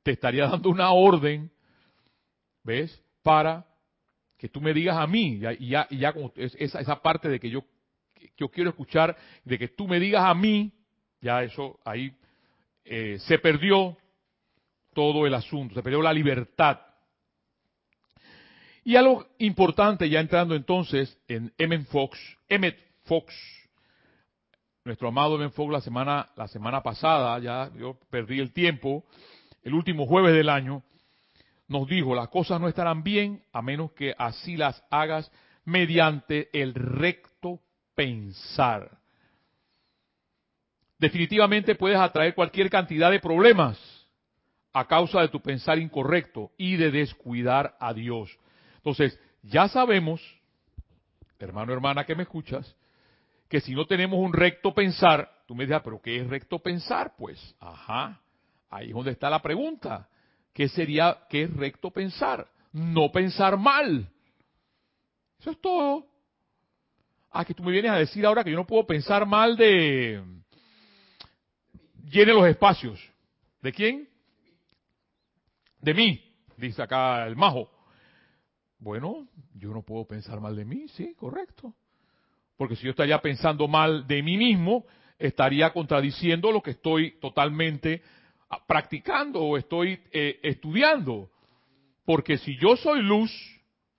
te 0.02 0.12
estaría 0.12 0.47
dando 0.47 0.68
una 0.68 0.92
orden, 0.92 1.50
¿ves? 2.62 3.02
Para 3.23 3.66
que 4.38 4.49
tú 4.49 4.61
me 4.61 4.73
digas 4.73 4.97
a 4.97 5.06
mí, 5.06 5.40
y 5.59 5.68
ya, 5.71 5.88
esa, 6.37 7.02
parte 7.02 7.28
de 7.28 7.40
que 7.40 7.50
yo, 7.50 7.64
yo 8.37 8.49
quiero 8.49 8.71
escuchar, 8.71 9.16
de 9.44 9.59
que 9.59 9.68
tú 9.68 9.88
me 9.88 9.99
digas 9.99 10.25
a 10.25 10.35
mí, 10.35 10.73
ya 11.25 11.43
eso 11.43 11.81
ahí 11.85 12.14
eh, 12.85 13.19
se 13.21 13.38
perdió 13.38 13.97
todo 14.93 15.26
el 15.26 15.35
asunto, 15.35 15.75
se 15.75 15.83
perdió 15.83 16.02
la 16.02 16.12
libertad. 16.12 16.78
Y 18.85 18.97
algo 18.97 19.26
importante, 19.38 20.09
ya 20.11 20.21
entrando 20.21 20.54
entonces 20.54 21.19
en 21.26 21.50
Emmett 21.57 21.87
Fox, 21.87 22.19
Emmett 22.47 22.78
Fox, 23.04 23.35
nuestro 24.85 25.09
amado 25.09 25.37
Emmett 25.37 25.54
Fox 25.54 25.73
la 25.73 25.81
semana, 25.81 26.28
la 26.37 26.47
semana 26.47 26.83
pasada, 26.83 27.38
ya 27.38 27.71
yo 27.78 27.99
perdí 28.11 28.38
el 28.38 28.52
tiempo, 28.52 29.04
el 29.62 29.73
último 29.73 30.07
jueves 30.07 30.35
del 30.35 30.50
año, 30.50 30.83
nos 31.69 31.88
dijo, 31.88 32.14
las 32.14 32.28
cosas 32.28 32.61
no 32.61 32.69
estarán 32.69 33.02
bien 33.02 33.43
a 33.50 33.62
menos 33.62 33.93
que 33.93 34.14
así 34.19 34.59
las 34.59 34.85
hagas 34.90 35.33
mediante 35.64 36.50
el 36.52 36.75
recto 36.75 37.61
pensar 37.95 39.03
definitivamente 41.04 41.75
puedes 41.75 41.99
atraer 41.99 42.34
cualquier 42.34 42.70
cantidad 42.70 43.11
de 43.11 43.20
problemas 43.20 43.78
a 44.73 44.87
causa 44.87 45.20
de 45.20 45.28
tu 45.28 45.38
pensar 45.40 45.78
incorrecto 45.78 46.50
y 46.56 46.76
de 46.76 46.90
descuidar 46.90 47.76
a 47.78 47.92
Dios. 47.92 48.34
Entonces, 48.76 49.20
ya 49.42 49.68
sabemos, 49.68 50.23
hermano, 51.38 51.75
hermana 51.75 52.06
que 52.06 52.14
me 52.14 52.23
escuchas, 52.23 52.75
que 53.50 53.61
si 53.61 53.75
no 53.75 53.84
tenemos 53.84 54.18
un 54.18 54.32
recto 54.32 54.73
pensar, 54.73 55.30
tú 55.46 55.54
me 55.54 55.66
dirás, 55.66 55.82
pero 55.84 56.00
¿qué 56.00 56.16
es 56.16 56.26
recto 56.26 56.58
pensar? 56.58 57.12
Pues, 57.18 57.54
ajá, 57.61 58.23
ahí 58.70 58.88
es 58.88 58.94
donde 58.94 59.11
está 59.11 59.28
la 59.28 59.42
pregunta. 59.42 60.08
¿Qué 60.54 60.68
sería, 60.68 61.18
qué 61.28 61.42
es 61.42 61.54
recto 61.54 61.90
pensar? 61.90 62.49
No 62.73 63.12
pensar 63.12 63.58
mal. 63.58 64.08
Eso 65.38 65.50
es 65.50 65.61
todo. 65.61 66.06
Ah, 67.30 67.44
que 67.44 67.52
tú 67.52 67.62
me 67.62 67.73
vienes 67.73 67.90
a 67.90 67.96
decir 67.96 68.25
ahora 68.25 68.42
que 68.42 68.50
yo 68.50 68.56
no 68.56 68.66
puedo 68.66 68.87
pensar 68.87 69.26
mal 69.26 69.54
de, 69.54 70.23
llene 72.11 72.32
los 72.32 72.46
espacios. 72.46 73.00
¿De 73.61 73.73
quién? 73.73 74.08
De 75.80 75.94
mí, 75.94 76.23
dice 76.56 76.82
acá 76.82 77.26
el 77.26 77.37
majo. 77.37 77.70
Bueno, 78.78 79.28
yo 79.54 79.70
no 79.70 79.82
puedo 79.82 80.06
pensar 80.06 80.40
mal 80.40 80.56
de 80.56 80.64
mí, 80.64 80.88
sí, 80.88 81.14
correcto. 81.14 81.75
Porque 82.56 82.76
si 82.76 82.84
yo 82.84 82.90
estaría 82.90 83.20
pensando 83.20 83.66
mal 83.66 84.06
de 84.06 84.23
mí 84.23 84.37
mismo, 84.37 84.87
estaría 85.18 85.73
contradiciendo 85.73 86.52
lo 86.52 86.62
que 86.62 86.73
estoy 86.73 87.18
totalmente 87.20 88.02
ah, 88.50 88.64
practicando 88.66 89.40
o 89.40 89.56
estoy 89.56 90.00
eh, 90.12 90.38
estudiando. 90.42 91.30
Porque 92.04 92.38
si 92.38 92.56
yo 92.58 92.76
soy 92.76 93.02
luz, 93.02 93.32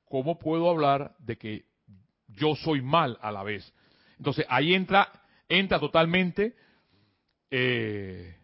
¿cómo 0.06 0.38
puedo 0.38 0.70
hablar 0.70 1.16
de 1.20 1.38
que 1.38 1.66
yo 2.28 2.56
soy 2.56 2.82
mal 2.82 3.18
a 3.22 3.32
la 3.32 3.44
vez? 3.44 3.74
Entonces 4.18 4.46
ahí 4.50 4.74
entra, 4.74 5.12
entra 5.50 5.80
totalmente 5.80 6.56
eh, 7.58 8.36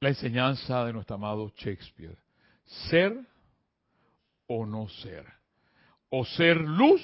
la 0.00 0.08
enseñanza 0.08 0.84
de 0.84 0.92
nuestro 0.92 1.14
amado 1.14 1.52
Shakespeare. 1.56 2.18
Ser 2.90 3.16
o 4.48 4.66
no 4.66 4.88
ser. 4.88 5.24
O 6.10 6.24
ser 6.24 6.56
luz 6.56 7.00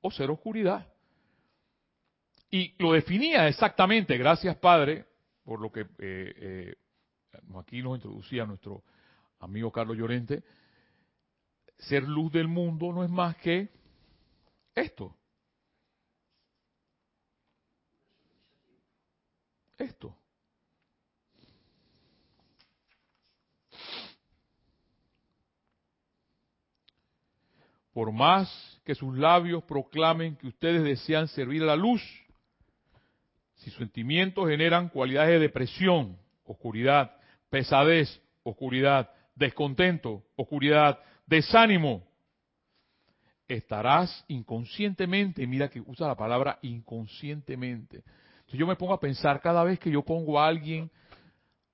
o 0.00 0.10
ser 0.10 0.30
oscuridad. 0.30 0.84
Y 2.50 2.74
lo 2.82 2.92
definía 2.92 3.46
exactamente, 3.46 4.18
gracias 4.18 4.56
Padre, 4.56 5.06
por 5.44 5.60
lo 5.60 5.70
que 5.70 5.82
eh, 5.82 5.86
eh, 5.98 6.74
aquí 7.56 7.80
nos 7.80 7.96
introducía 7.96 8.44
nuestro 8.46 8.82
amigo 9.38 9.70
Carlos 9.70 9.96
Llorente, 9.96 10.42
ser 11.78 12.02
luz 12.02 12.32
del 12.32 12.48
mundo 12.48 12.92
no 12.92 13.04
es 13.04 13.10
más 13.10 13.36
que 13.36 13.68
esto, 14.74 15.16
esto. 19.84 20.16
Por 27.92 28.10
más 28.10 28.80
que 28.84 28.94
sus 28.96 29.16
labios 29.16 29.62
proclamen 29.64 30.34
que 30.36 30.48
ustedes 30.48 30.82
desean 30.82 31.28
servir 31.28 31.62
a 31.62 31.66
la 31.66 31.76
luz, 31.76 32.02
si 33.54 33.70
sus 33.70 33.78
sentimientos 33.78 34.48
generan 34.48 34.88
cualidades 34.88 35.34
de 35.34 35.38
depresión, 35.38 36.18
oscuridad, 36.44 37.16
pesadez, 37.50 38.20
oscuridad, 38.42 39.10
descontento, 39.36 40.24
oscuridad, 40.34 40.98
desánimo, 41.26 42.04
estarás 43.46 44.24
inconscientemente, 44.28 45.46
mira 45.46 45.68
que 45.68 45.80
usa 45.80 46.08
la 46.08 46.16
palabra 46.16 46.58
inconscientemente, 46.62 48.02
si 48.46 48.56
yo 48.56 48.66
me 48.66 48.76
pongo 48.76 48.94
a 48.94 49.00
pensar 49.00 49.40
cada 49.40 49.64
vez 49.64 49.78
que 49.78 49.90
yo 49.90 50.02
pongo 50.02 50.38
a 50.38 50.46
alguien 50.46 50.90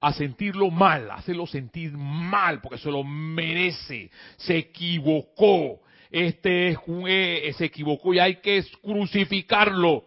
a 0.01 0.13
sentirlo 0.15 0.71
mal, 0.71 1.11
a 1.11 1.17
hacerlo 1.17 1.47
sentir 1.47 1.93
mal, 1.93 2.61
porque 2.61 2.79
se 2.79 2.91
lo 2.91 3.05
merece, 3.05 4.11
se 4.39 4.57
equivocó, 4.57 5.81
este 6.11 6.69
es 6.69 6.79
un, 6.87 7.05
eh, 7.07 7.53
se 7.57 7.67
equivocó 7.67 8.15
y 8.15 8.19
hay 8.19 8.37
que 8.37 8.65
crucificarlo. 8.83 10.07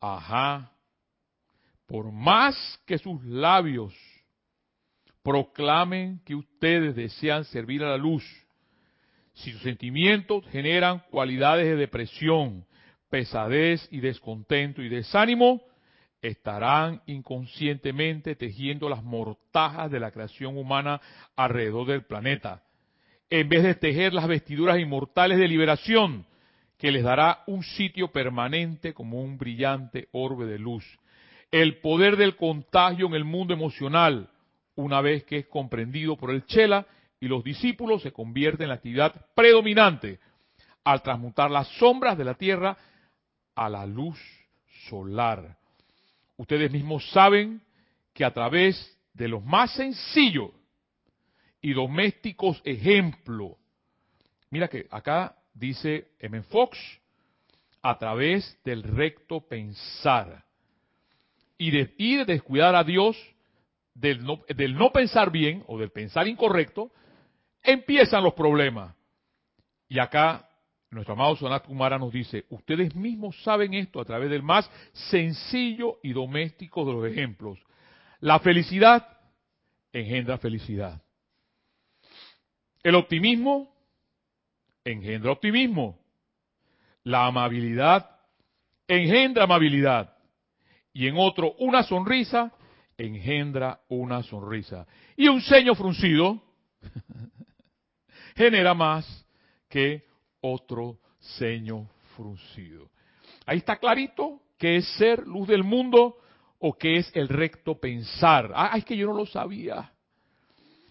Ajá. 0.00 0.72
Por 1.86 2.12
más 2.12 2.56
que 2.86 2.98
sus 2.98 3.24
labios 3.24 3.94
proclamen 5.22 6.20
que 6.24 6.34
ustedes 6.34 6.96
desean 6.96 7.44
servir 7.44 7.82
a 7.84 7.90
la 7.90 7.96
luz, 7.96 8.24
si 9.32 9.52
sus 9.52 9.62
sentimientos 9.62 10.44
generan 10.50 11.00
cualidades 11.10 11.66
de 11.66 11.76
depresión, 11.76 12.66
pesadez 13.10 13.86
y 13.90 14.00
descontento 14.00 14.82
y 14.82 14.88
desánimo, 14.88 15.62
estarán 16.22 17.02
inconscientemente 17.06 18.34
tejiendo 18.34 18.88
las 18.88 19.02
mortajas 19.02 19.90
de 19.90 20.00
la 20.00 20.10
creación 20.10 20.56
humana 20.56 21.00
alrededor 21.36 21.86
del 21.86 22.04
planeta, 22.04 22.62
en 23.30 23.48
vez 23.48 23.62
de 23.62 23.74
tejer 23.74 24.14
las 24.14 24.26
vestiduras 24.26 24.78
inmortales 24.78 25.38
de 25.38 25.48
liberación, 25.48 26.26
que 26.76 26.92
les 26.92 27.02
dará 27.02 27.42
un 27.46 27.62
sitio 27.62 28.08
permanente 28.12 28.94
como 28.94 29.20
un 29.20 29.36
brillante 29.36 30.08
orbe 30.12 30.46
de 30.46 30.58
luz. 30.58 30.84
El 31.50 31.78
poder 31.78 32.16
del 32.16 32.36
contagio 32.36 33.06
en 33.06 33.14
el 33.14 33.24
mundo 33.24 33.52
emocional, 33.52 34.30
una 34.76 35.00
vez 35.00 35.24
que 35.24 35.38
es 35.38 35.46
comprendido 35.46 36.16
por 36.16 36.30
el 36.30 36.46
Chela 36.46 36.86
y 37.20 37.26
los 37.26 37.42
discípulos, 37.42 38.02
se 38.02 38.12
convierte 38.12 38.62
en 38.62 38.68
la 38.68 38.76
actividad 38.76 39.26
predominante 39.34 40.20
al 40.84 41.02
transmutar 41.02 41.50
las 41.50 41.66
sombras 41.78 42.16
de 42.16 42.24
la 42.24 42.34
tierra 42.34 42.76
a 43.58 43.68
la 43.68 43.84
luz 43.84 44.18
solar. 44.88 45.58
Ustedes 46.36 46.70
mismos 46.70 47.10
saben 47.10 47.60
que 48.14 48.24
a 48.24 48.32
través 48.32 48.96
de 49.12 49.26
los 49.26 49.44
más 49.44 49.72
sencillos 49.74 50.52
y 51.60 51.72
domésticos 51.72 52.62
ejemplos, 52.64 53.56
mira 54.50 54.68
que 54.68 54.86
acá 54.92 55.36
dice 55.52 56.12
M. 56.20 56.40
Fox, 56.44 56.78
a 57.82 57.98
través 57.98 58.56
del 58.64 58.84
recto 58.84 59.40
pensar 59.40 60.44
y 61.56 61.72
de, 61.72 61.94
y 61.98 62.24
descuidar 62.24 62.76
a 62.76 62.84
Dios 62.84 63.16
del 63.94 64.24
no, 64.24 64.40
del 64.48 64.76
no 64.76 64.92
pensar 64.92 65.32
bien 65.32 65.64
o 65.66 65.78
del 65.78 65.90
pensar 65.90 66.28
incorrecto, 66.28 66.92
empiezan 67.60 68.22
los 68.22 68.34
problemas. 68.34 68.94
Y 69.88 69.98
acá 69.98 70.47
nuestro 70.90 71.14
amado 71.14 71.36
Sonat 71.36 71.66
Kumara 71.66 71.98
nos 71.98 72.12
dice, 72.12 72.46
ustedes 72.50 72.94
mismos 72.94 73.40
saben 73.42 73.74
esto 73.74 74.00
a 74.00 74.04
través 74.04 74.30
del 74.30 74.42
más 74.42 74.70
sencillo 74.92 75.98
y 76.02 76.12
doméstico 76.12 76.84
de 76.84 76.92
los 76.92 77.06
ejemplos. 77.06 77.58
La 78.20 78.38
felicidad 78.40 79.06
engendra 79.92 80.38
felicidad. 80.38 81.02
El 82.82 82.94
optimismo 82.94 83.74
engendra 84.84 85.32
optimismo. 85.32 85.98
La 87.04 87.26
amabilidad 87.26 88.18
engendra 88.86 89.44
amabilidad. 89.44 90.16
Y 90.92 91.06
en 91.06 91.16
otro, 91.18 91.52
una 91.58 91.82
sonrisa 91.82 92.52
engendra 92.96 93.80
una 93.88 94.22
sonrisa. 94.22 94.86
Y 95.16 95.28
un 95.28 95.40
ceño 95.42 95.74
fruncido 95.74 96.42
genera 98.36 98.74
más 98.74 99.26
que 99.68 100.07
otro 100.40 100.98
ceño 101.18 101.88
fruncido. 102.16 102.90
Ahí 103.46 103.58
está 103.58 103.76
clarito 103.76 104.40
que 104.58 104.76
es 104.76 104.88
ser 104.96 105.26
luz 105.26 105.48
del 105.48 105.64
mundo 105.64 106.16
o 106.58 106.76
que 106.76 106.96
es 106.96 107.10
el 107.14 107.28
recto 107.28 107.78
pensar. 107.78 108.52
Ah, 108.54 108.76
es 108.76 108.84
que 108.84 108.96
yo 108.96 109.06
no 109.06 109.14
lo 109.14 109.26
sabía. 109.26 109.92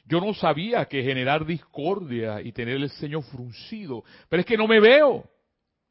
Yo 0.06 0.22
no 0.22 0.34
sabía 0.34 0.86
que 0.86 1.04
generar 1.04 1.46
discordia 1.46 2.42
y 2.42 2.54
tener 2.54 2.77
el 2.77 2.89
ceño 2.89 3.22
fruncido. 3.22 4.04
Pero 4.30 4.39
es 4.39 4.46
que 4.46 4.58
no 4.58 4.68
me 4.68 4.80
veo. 4.80 5.30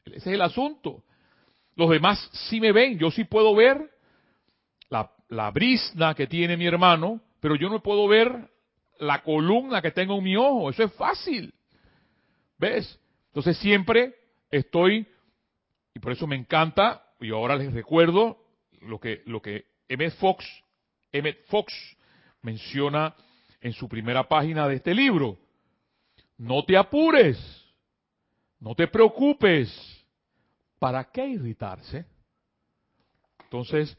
Ese 0.07 0.17
es 0.17 0.27
el 0.27 0.41
asunto. 0.41 1.05
Los 1.75 1.91
demás 1.91 2.31
sí 2.49 2.59
me 2.59 2.73
ven. 2.73 2.99
Yo 2.99 3.11
sí 3.11 3.25
puedo 3.25 3.55
ver 3.55 3.91
la, 4.89 5.11
la 5.29 5.51
brisna 5.51 6.15
que 6.15 6.27
tiene 6.27 6.57
mi 6.57 6.67
hermano, 6.67 7.21
pero 7.41 7.57
yo 7.57 7.69
no 7.69 7.83
puedo 7.83 8.09
ver 8.09 8.51
la 8.99 9.23
columna 9.23 9.83
que 9.83 9.91
tengo 9.91 10.17
en 10.17 10.25
mi 10.25 10.37
ojo. 10.37 10.71
Eso 10.71 10.85
es 10.85 10.93
fácil. 10.95 11.53
¿Ves? 12.59 12.99
Entonces 13.37 13.59
siempre 13.59 14.15
estoy, 14.51 15.07
y 15.93 15.99
por 15.99 16.11
eso 16.11 16.27
me 16.27 16.37
encanta, 16.37 17.05
y 17.21 17.33
ahora 17.33 17.55
les 17.55 17.71
recuerdo 17.71 18.39
lo 18.81 18.99
que, 18.99 19.21
lo 19.27 19.43
que 19.43 19.67
Emmett 19.89 20.15
Fox, 20.15 20.47
Emmett 21.13 21.45
Fox 21.49 21.71
menciona 22.41 23.15
en 23.61 23.75
su 23.75 23.91
primera 23.91 24.27
página 24.27 24.67
de 24.67 24.77
este 24.77 24.95
libro. 24.95 25.39
No 26.39 26.65
te 26.65 26.79
apures, 26.79 27.39
no 28.59 28.75
te 28.75 28.89
preocupes. 28.89 29.69
¿Para 30.79 31.05
qué 31.05 31.27
irritarse? 31.27 32.07
Entonces, 33.41 33.99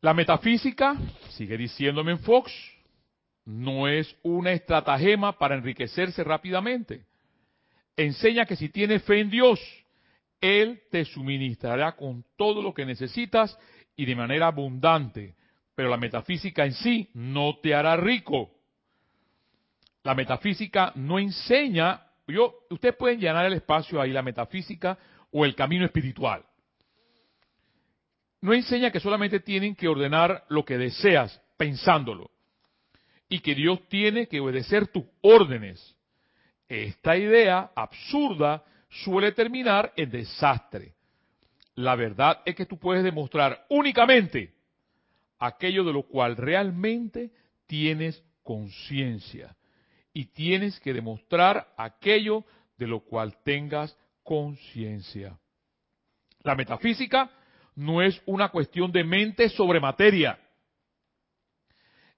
la 0.00 0.14
metafísica, 0.14 0.96
sigue 1.30 1.56
diciéndome 1.56 2.12
en 2.12 2.20
Fox, 2.20 2.52
no 3.44 3.88
es 3.88 4.16
una 4.22 4.52
estratagema 4.52 5.36
para 5.36 5.56
enriquecerse 5.56 6.22
rápidamente 6.22 7.09
enseña 8.04 8.46
que 8.46 8.56
si 8.56 8.68
tienes 8.68 9.02
fe 9.02 9.20
en 9.20 9.30
Dios, 9.30 9.60
Él 10.40 10.82
te 10.90 11.04
suministrará 11.04 11.92
con 11.96 12.24
todo 12.36 12.62
lo 12.62 12.72
que 12.72 12.86
necesitas 12.86 13.56
y 13.96 14.04
de 14.06 14.16
manera 14.16 14.48
abundante. 14.48 15.34
Pero 15.74 15.88
la 15.88 15.96
metafísica 15.96 16.64
en 16.64 16.72
sí 16.74 17.10
no 17.14 17.58
te 17.62 17.74
hará 17.74 17.96
rico. 17.96 18.50
La 20.02 20.14
metafísica 20.14 20.92
no 20.94 21.18
enseña, 21.18 22.02
yo, 22.26 22.54
ustedes 22.70 22.96
pueden 22.96 23.20
llenar 23.20 23.44
el 23.46 23.54
espacio 23.54 24.00
ahí, 24.00 24.12
la 24.12 24.22
metafísica 24.22 24.98
o 25.30 25.44
el 25.44 25.54
camino 25.54 25.84
espiritual. 25.84 26.44
No 28.40 28.54
enseña 28.54 28.90
que 28.90 29.00
solamente 29.00 29.40
tienen 29.40 29.74
que 29.74 29.88
ordenar 29.88 30.44
lo 30.48 30.64
que 30.64 30.78
deseas 30.78 31.40
pensándolo 31.58 32.30
y 33.28 33.40
que 33.40 33.54
Dios 33.54 33.86
tiene 33.88 34.26
que 34.26 34.40
obedecer 34.40 34.88
tus 34.88 35.04
órdenes. 35.20 35.96
Esta 36.70 37.16
idea 37.16 37.72
absurda 37.74 38.64
suele 38.88 39.32
terminar 39.32 39.92
en 39.96 40.08
desastre. 40.08 40.94
La 41.74 41.96
verdad 41.96 42.42
es 42.44 42.54
que 42.54 42.64
tú 42.64 42.78
puedes 42.78 43.02
demostrar 43.02 43.66
únicamente 43.70 44.54
aquello 45.40 45.82
de 45.82 45.92
lo 45.92 46.04
cual 46.04 46.36
realmente 46.36 47.32
tienes 47.66 48.22
conciencia. 48.44 49.56
Y 50.12 50.26
tienes 50.26 50.78
que 50.78 50.92
demostrar 50.92 51.74
aquello 51.76 52.44
de 52.78 52.86
lo 52.86 53.00
cual 53.00 53.36
tengas 53.42 53.98
conciencia. 54.22 55.36
La 56.44 56.54
metafísica 56.54 57.32
no 57.74 58.00
es 58.00 58.22
una 58.26 58.50
cuestión 58.50 58.92
de 58.92 59.02
mente 59.02 59.48
sobre 59.48 59.80
materia. 59.80 60.38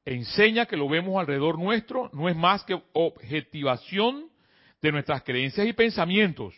Enseña 0.05 0.66
que 0.66 0.77
lo 0.77 0.90
vemos 0.90 1.18
alrededor 1.18 1.59
nuestro, 1.59 2.11
no 2.12 2.29
es 2.29 2.37
más 2.37 2.64
que 2.64 2.83
objetivación 2.92 4.32
de 4.83 4.92
nuestras 4.92 5.23
creencias 5.23 5.66
y 5.66 5.73
pensamientos. 5.73 6.55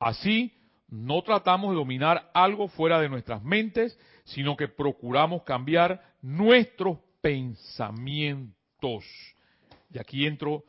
Así, 0.00 0.52
no 0.88 1.22
tratamos 1.22 1.70
de 1.70 1.76
dominar 1.76 2.30
algo 2.32 2.68
fuera 2.68 2.98
de 3.00 3.10
nuestras 3.10 3.42
mentes, 3.44 3.98
sino 4.24 4.56
que 4.56 4.68
procuramos 4.68 5.42
cambiar 5.42 6.02
nuestros 6.22 6.98
pensamientos. 7.20 9.04
Y 9.92 9.98
aquí 9.98 10.26
entro 10.26 10.64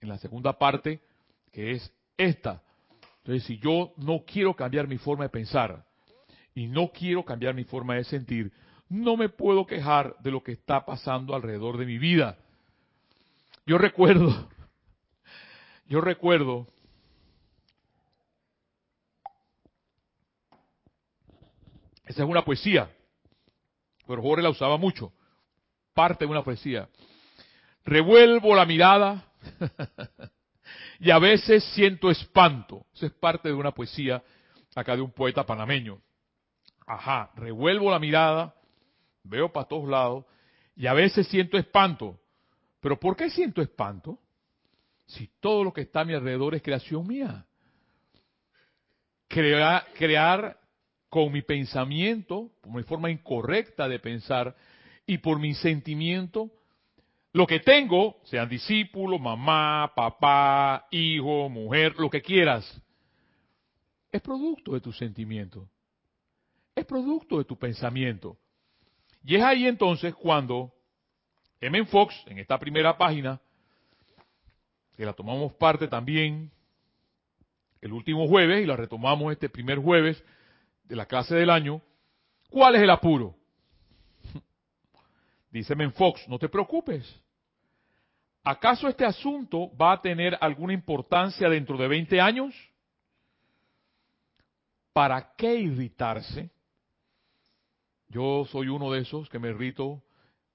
en 0.00 0.08
la 0.08 0.18
segunda 0.18 0.56
parte, 0.56 1.00
que 1.52 1.72
es 1.72 1.92
esta. 2.16 2.62
Entonces, 3.18 3.44
si 3.44 3.58
yo 3.58 3.92
no 3.96 4.24
quiero 4.24 4.54
cambiar 4.54 4.86
mi 4.86 4.98
forma 4.98 5.24
de 5.24 5.30
pensar 5.30 5.84
y 6.54 6.68
no 6.68 6.90
quiero 6.92 7.24
cambiar 7.24 7.54
mi 7.54 7.64
forma 7.64 7.96
de 7.96 8.04
sentir, 8.04 8.52
no 8.88 9.16
me 9.16 9.28
puedo 9.28 9.66
quejar 9.66 10.14
de 10.20 10.30
lo 10.30 10.42
que 10.42 10.52
está 10.52 10.84
pasando 10.84 11.34
alrededor 11.34 11.78
de 11.78 11.86
mi 11.86 11.98
vida. 11.98 12.38
Yo 13.66 13.78
recuerdo 13.78 14.48
yo 15.94 16.00
recuerdo 16.00 16.66
esa 22.04 22.24
es 22.24 22.28
una 22.28 22.44
poesía, 22.44 22.90
pero 24.04 24.20
Jorge 24.20 24.42
la 24.42 24.50
usaba 24.50 24.76
mucho, 24.76 25.12
parte 25.94 26.24
de 26.24 26.32
una 26.32 26.42
poesía. 26.42 26.88
Revuelvo 27.84 28.56
la 28.56 28.66
mirada 28.66 29.24
y 30.98 31.12
a 31.12 31.20
veces 31.20 31.62
siento 31.74 32.10
espanto. 32.10 32.86
Esa 32.92 33.06
es 33.06 33.12
parte 33.12 33.50
de 33.50 33.54
una 33.54 33.70
poesía 33.70 34.20
acá 34.74 34.96
de 34.96 35.02
un 35.02 35.12
poeta 35.12 35.46
panameño. 35.46 36.02
Ajá, 36.88 37.30
revuelvo 37.36 37.88
la 37.92 38.00
mirada, 38.00 38.52
veo 39.22 39.52
para 39.52 39.68
todos 39.68 39.88
lados 39.88 40.24
y 40.74 40.88
a 40.88 40.92
veces 40.92 41.28
siento 41.28 41.56
espanto. 41.56 42.18
¿Pero 42.80 42.98
por 42.98 43.14
qué 43.14 43.30
siento 43.30 43.62
espanto? 43.62 44.18
Si 45.06 45.28
todo 45.40 45.64
lo 45.64 45.72
que 45.72 45.82
está 45.82 46.00
a 46.00 46.04
mi 46.04 46.14
alrededor 46.14 46.54
es 46.54 46.62
creación 46.62 47.06
mía. 47.06 47.46
Crear, 49.28 49.86
crear 49.94 50.58
con 51.08 51.32
mi 51.32 51.42
pensamiento, 51.42 52.50
por 52.60 52.72
mi 52.72 52.82
forma 52.82 53.10
incorrecta 53.10 53.88
de 53.88 53.98
pensar 53.98 54.54
y 55.06 55.18
por 55.18 55.38
mi 55.38 55.54
sentimiento, 55.54 56.50
lo 57.32 57.46
que 57.46 57.60
tengo, 57.60 58.20
sean 58.24 58.48
discípulos, 58.48 59.20
mamá, 59.20 59.92
papá, 59.94 60.86
hijo, 60.92 61.48
mujer, 61.48 61.94
lo 61.98 62.08
que 62.08 62.22
quieras, 62.22 62.80
es 64.12 64.22
producto 64.22 64.74
de 64.74 64.80
tu 64.80 64.92
sentimiento. 64.92 65.68
Es 66.76 66.84
producto 66.84 67.38
de 67.38 67.44
tu 67.44 67.58
pensamiento. 67.58 68.38
Y 69.24 69.34
es 69.34 69.42
ahí 69.42 69.66
entonces 69.66 70.14
cuando 70.14 70.72
M. 71.60 71.84
Fox, 71.86 72.14
en 72.26 72.38
esta 72.38 72.58
primera 72.58 72.96
página, 72.96 73.40
que 74.96 75.04
la 75.04 75.12
tomamos 75.12 75.52
parte 75.54 75.88
también 75.88 76.50
el 77.80 77.92
último 77.92 78.26
jueves 78.26 78.62
y 78.62 78.66
la 78.66 78.76
retomamos 78.76 79.32
este 79.32 79.48
primer 79.48 79.78
jueves 79.78 80.22
de 80.84 80.96
la 80.96 81.06
clase 81.06 81.34
del 81.34 81.50
año. 81.50 81.82
¿Cuál 82.48 82.76
es 82.76 82.82
el 82.82 82.90
apuro? 82.90 83.34
Dice 85.50 85.74
Fox, 85.90 86.26
no 86.28 86.38
te 86.38 86.48
preocupes. 86.48 87.04
¿Acaso 88.42 88.88
este 88.88 89.04
asunto 89.04 89.70
va 89.76 89.92
a 89.92 90.00
tener 90.00 90.36
alguna 90.40 90.72
importancia 90.72 91.48
dentro 91.48 91.76
de 91.76 91.88
20 91.88 92.20
años? 92.20 92.54
¿Para 94.92 95.34
qué 95.36 95.54
irritarse? 95.56 96.50
Yo 98.08 98.46
soy 98.50 98.68
uno 98.68 98.92
de 98.92 99.00
esos 99.00 99.28
que 99.28 99.38
me 99.38 99.48
irrito, 99.48 100.02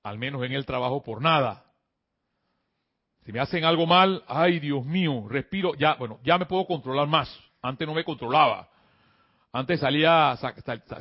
al 0.02 0.18
menos 0.18 0.44
en 0.44 0.54
el 0.54 0.66
trabajo, 0.66 1.04
por 1.04 1.22
nada. 1.22 1.69
Si 3.30 3.34
me 3.34 3.42
hacen 3.42 3.64
algo 3.64 3.86
mal, 3.86 4.24
ay 4.28 4.60
Dios 4.60 4.84
mío, 4.84 5.28
respiro, 5.30 5.76
ya, 5.76 5.94
bueno, 5.94 6.20
ya 6.24 6.40
me 6.40 6.48
puedo 6.48 6.66
controlar 6.66 7.08
más. 7.08 7.30
Antes 7.62 7.88
no 7.88 7.94
me 7.94 8.04
controlaba. 8.04 8.68
Antes 9.54 9.82
salía 9.82 10.36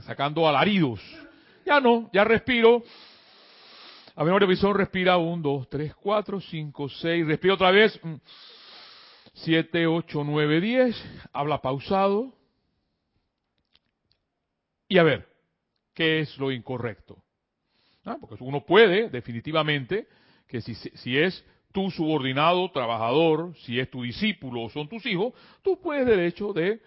sacando 0.02 0.46
alaridos. 0.46 1.00
Ya 1.64 1.80
no, 1.80 2.10
ya 2.12 2.24
respiro. 2.24 2.82
A 4.14 4.24
ver, 4.24 4.34
revisión, 4.40 4.76
respira 4.76 5.16
un, 5.16 5.40
dos, 5.40 5.70
tres, 5.70 5.94
cuatro, 5.94 6.38
cinco, 6.38 6.90
seis. 6.90 7.26
Respiro 7.26 7.54
otra 7.54 7.70
vez. 7.70 7.98
Mm, 8.04 8.16
siete, 9.32 9.86
ocho, 9.86 10.22
nueve, 10.22 10.60
diez. 10.60 11.02
Habla 11.32 11.62
pausado. 11.62 12.34
Y 14.86 14.98
a 14.98 15.02
ver, 15.02 15.26
¿qué 15.94 16.20
es 16.20 16.36
lo 16.36 16.52
incorrecto? 16.52 17.24
Ah, 18.04 18.18
porque 18.20 18.36
uno 18.40 18.66
puede, 18.66 19.08
definitivamente, 19.08 20.06
que 20.46 20.60
si, 20.60 20.74
si 20.74 21.16
es 21.16 21.42
tu 21.72 21.90
subordinado, 21.90 22.70
trabajador, 22.70 23.54
si 23.58 23.78
es 23.78 23.90
tu 23.90 24.02
discípulo 24.02 24.62
o 24.62 24.70
son 24.70 24.88
tus 24.88 25.04
hijos, 25.06 25.34
tú 25.62 25.80
puedes 25.80 26.06
derecho 26.06 26.52
de 26.52 26.80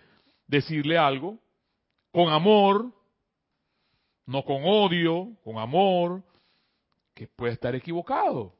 decirle 0.47 0.97
algo 0.97 1.37
con 2.11 2.29
amor, 2.29 2.91
no 4.25 4.43
con 4.43 4.63
odio, 4.63 5.35
con 5.43 5.57
amor, 5.57 6.23
que 7.13 7.27
puede 7.27 7.53
estar 7.53 7.75
equivocado. 7.75 8.53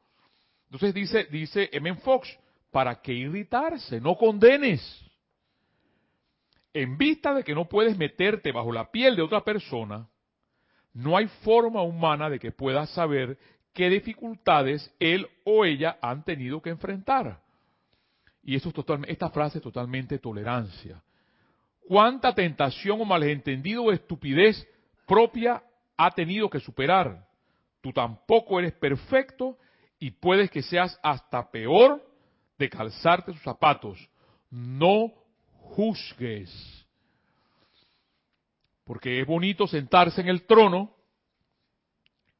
Entonces 0.65 0.93
dice, 0.93 1.25
dice 1.25 1.69
M. 1.73 1.95
Fox, 1.95 2.29
¿para 2.71 3.01
qué 3.01 3.13
irritarse? 3.13 3.99
No 3.99 4.15
condenes. 4.15 4.81
En 6.73 6.97
vista 6.97 7.34
de 7.34 7.43
que 7.43 7.53
no 7.53 7.67
puedes 7.67 7.97
meterte 7.97 8.51
bajo 8.51 8.71
la 8.71 8.89
piel 8.89 9.15
de 9.15 9.21
otra 9.21 9.43
persona, 9.43 10.07
no 10.93 11.17
hay 11.17 11.27
forma 11.43 11.81
humana 11.81 12.29
de 12.29 12.39
que 12.39 12.51
puedas 12.51 12.89
saber 12.91 13.38
qué 13.73 13.89
dificultades 13.89 14.93
él 14.99 15.27
o 15.43 15.65
ella 15.65 15.97
han 16.01 16.23
tenido 16.23 16.62
que 16.62 16.69
enfrentar. 16.69 17.41
Y 18.43 18.55
eso 18.55 18.69
es 18.69 18.75
totalmente, 18.75 19.12
esta 19.12 19.29
frase 19.29 19.60
es 19.60 19.63
totalmente 19.63 20.19
tolerancia. 20.19 21.01
¿Cuánta 21.88 22.34
tentación 22.34 23.01
o 23.01 23.05
malentendido 23.05 23.84
o 23.84 23.91
estupidez 23.91 24.67
propia 25.05 25.62
ha 25.97 26.12
tenido 26.12 26.49
que 26.49 26.60
superar? 26.60 27.27
Tú 27.81 27.91
tampoco 27.91 28.60
eres 28.60 28.73
perfecto 28.73 29.57
y 29.99 30.12
puedes 30.12 30.49
que 30.49 30.62
seas 30.62 30.99
hasta 31.03 31.49
peor 31.51 32.03
de 32.57 32.69
calzarte 32.69 33.34
sus 33.34 33.41
zapatos. 33.41 34.10
No 34.49 35.12
juzgues. 35.53 36.88
Porque 38.84 39.21
es 39.21 39.27
bonito 39.27 39.67
sentarse 39.67 40.21
en 40.21 40.27
el 40.27 40.43
trono 40.43 40.95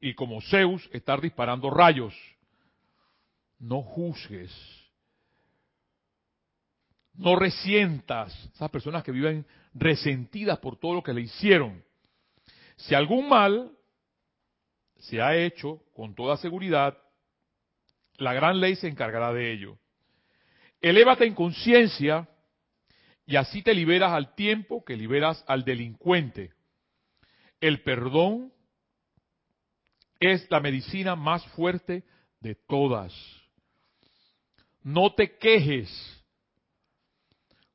y 0.02 0.14
como 0.14 0.42
Zeus 0.42 0.90
estar 0.92 1.20
disparando 1.20 1.70
rayos. 1.70 2.12
No 3.60 3.82
juzgues. 3.82 4.52
No 7.14 7.36
resientas. 7.36 8.36
Esas 8.52 8.68
personas 8.70 9.04
que 9.04 9.12
viven 9.12 9.46
resentidas 9.72 10.58
por 10.58 10.76
todo 10.76 10.94
lo 10.94 11.02
que 11.04 11.14
le 11.14 11.20
hicieron. 11.20 11.84
Si 12.76 12.96
algún 12.96 13.28
mal 13.28 13.70
se 14.98 15.22
ha 15.22 15.36
hecho, 15.36 15.84
con 15.94 16.16
toda 16.16 16.36
seguridad, 16.36 16.98
la 18.16 18.34
gran 18.34 18.60
ley 18.60 18.74
se 18.74 18.88
encargará 18.88 19.32
de 19.32 19.52
ello. 19.52 19.78
Elévate 20.80 21.26
en 21.26 21.34
conciencia 21.34 22.28
y 23.24 23.36
así 23.36 23.62
te 23.62 23.72
liberas 23.72 24.12
al 24.12 24.34
tiempo 24.34 24.84
que 24.84 24.96
liberas 24.96 25.44
al 25.46 25.64
delincuente. 25.64 26.52
El 27.60 27.82
perdón 27.82 28.52
es 30.22 30.48
la 30.50 30.60
medicina 30.60 31.16
más 31.16 31.44
fuerte 31.48 32.04
de 32.40 32.54
todas. 32.54 33.12
No 34.82 35.12
te 35.14 35.36
quejes. 35.36 35.90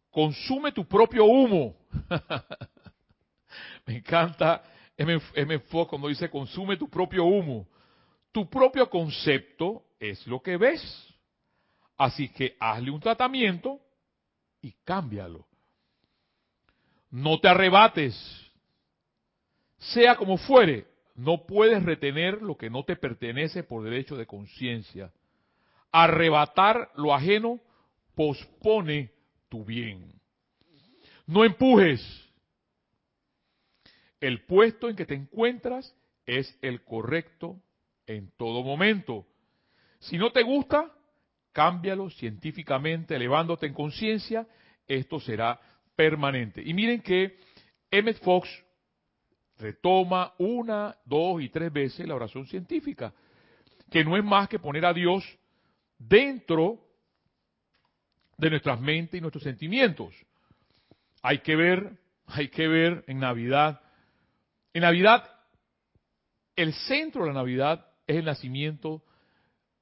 Consume 0.10 0.72
tu 0.72 0.86
propio 0.86 1.26
humo. 1.26 1.76
Me 3.86 3.98
encanta 3.98 4.64
M. 4.98 5.20
Cuando 5.90 6.08
dice 6.08 6.30
consume 6.30 6.78
tu 6.78 6.90
propio 6.90 7.26
humo. 7.26 7.68
Tu 8.32 8.50
propio 8.50 8.90
concepto 8.90 9.84
es 10.00 10.26
lo 10.28 10.42
que 10.42 10.58
ves. 10.58 10.82
Así 11.98 12.30
que 12.30 12.56
hazle 12.60 12.92
un 12.92 13.00
tratamiento 13.00 13.80
y 14.62 14.72
cámbialo. 14.84 15.48
No 17.10 17.40
te 17.40 17.48
arrebates. 17.48 18.16
Sea 19.78 20.16
como 20.16 20.38
fuere, 20.38 20.88
no 21.18 21.48
puedes 21.48 21.84
retener 21.84 22.44
lo 22.44 22.58
que 22.58 22.70
no 22.70 22.86
te 22.86 22.96
pertenece 22.96 23.64
por 23.64 23.84
derecho 23.84 24.16
de 24.16 24.28
conciencia. 24.28 25.12
Arrebatar 25.92 26.92
lo 26.96 27.14
ajeno 27.14 27.60
pospone 28.14 29.12
tu 29.50 29.66
bien. 29.66 30.14
No 31.26 31.44
empujes. 31.44 32.02
El 34.22 34.46
puesto 34.46 34.90
en 34.90 34.96
que 34.96 35.06
te 35.06 35.16
encuentras 35.16 35.96
es 36.28 36.56
el 36.62 36.84
correcto 36.84 37.60
en 38.06 38.32
todo 38.38 38.64
momento. 38.64 39.26
Si 40.00 40.20
no 40.20 40.32
te 40.32 40.44
gusta, 40.44 40.92
cámbialo 41.52 42.12
científicamente, 42.12 43.16
elevándote 43.16 43.66
en 43.66 43.74
conciencia, 43.74 44.48
esto 44.88 45.20
será 45.20 45.60
permanente. 45.96 46.62
Y 46.64 46.76
miren 46.76 47.02
que 47.02 47.40
Emmett 47.90 48.20
Fox 48.22 48.48
retoma 49.58 50.34
una, 50.38 50.96
dos 51.06 51.42
y 51.42 51.50
tres 51.50 51.72
veces 51.72 52.08
la 52.08 52.16
oración 52.16 52.46
científica, 52.46 53.14
que 53.90 54.04
no 54.04 54.18
es 54.18 54.24
más 54.24 54.48
que 54.48 54.60
poner 54.60 54.86
a 54.86 54.94
Dios 54.94 55.24
dentro 55.98 56.80
de 58.38 58.50
nuestras 58.50 58.80
mentes 58.80 59.18
y 59.18 59.22
nuestros 59.22 59.44
sentimientos. 59.44 60.14
Hay 61.22 61.40
que 61.40 61.56
ver, 61.56 61.98
hay 62.28 62.50
que 62.50 62.68
ver 62.68 63.04
en 63.08 63.20
Navidad. 63.20 63.82
En 64.74 64.82
Navidad, 64.82 65.28
el 66.56 66.74
centro 66.74 67.24
de 67.24 67.30
la 67.30 67.34
Navidad 67.34 67.88
es 68.06 68.18
el 68.18 68.26
nacimiento 68.26 69.04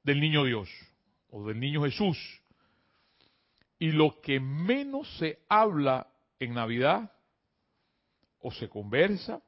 del 0.04 0.20
niño 0.22 0.46
Dios 0.46 0.70
o 1.30 1.46
del 1.48 1.60
niño 1.60 1.84
Jesús. 1.84 2.18
Y 3.78 3.92
lo 3.92 4.22
que 4.22 4.40
menos 4.40 5.18
se 5.18 5.40
habla 5.50 6.08
en 6.40 6.54
Navidad 6.54 7.12
o 8.40 8.52
se 8.52 8.70
conversa 8.70 9.42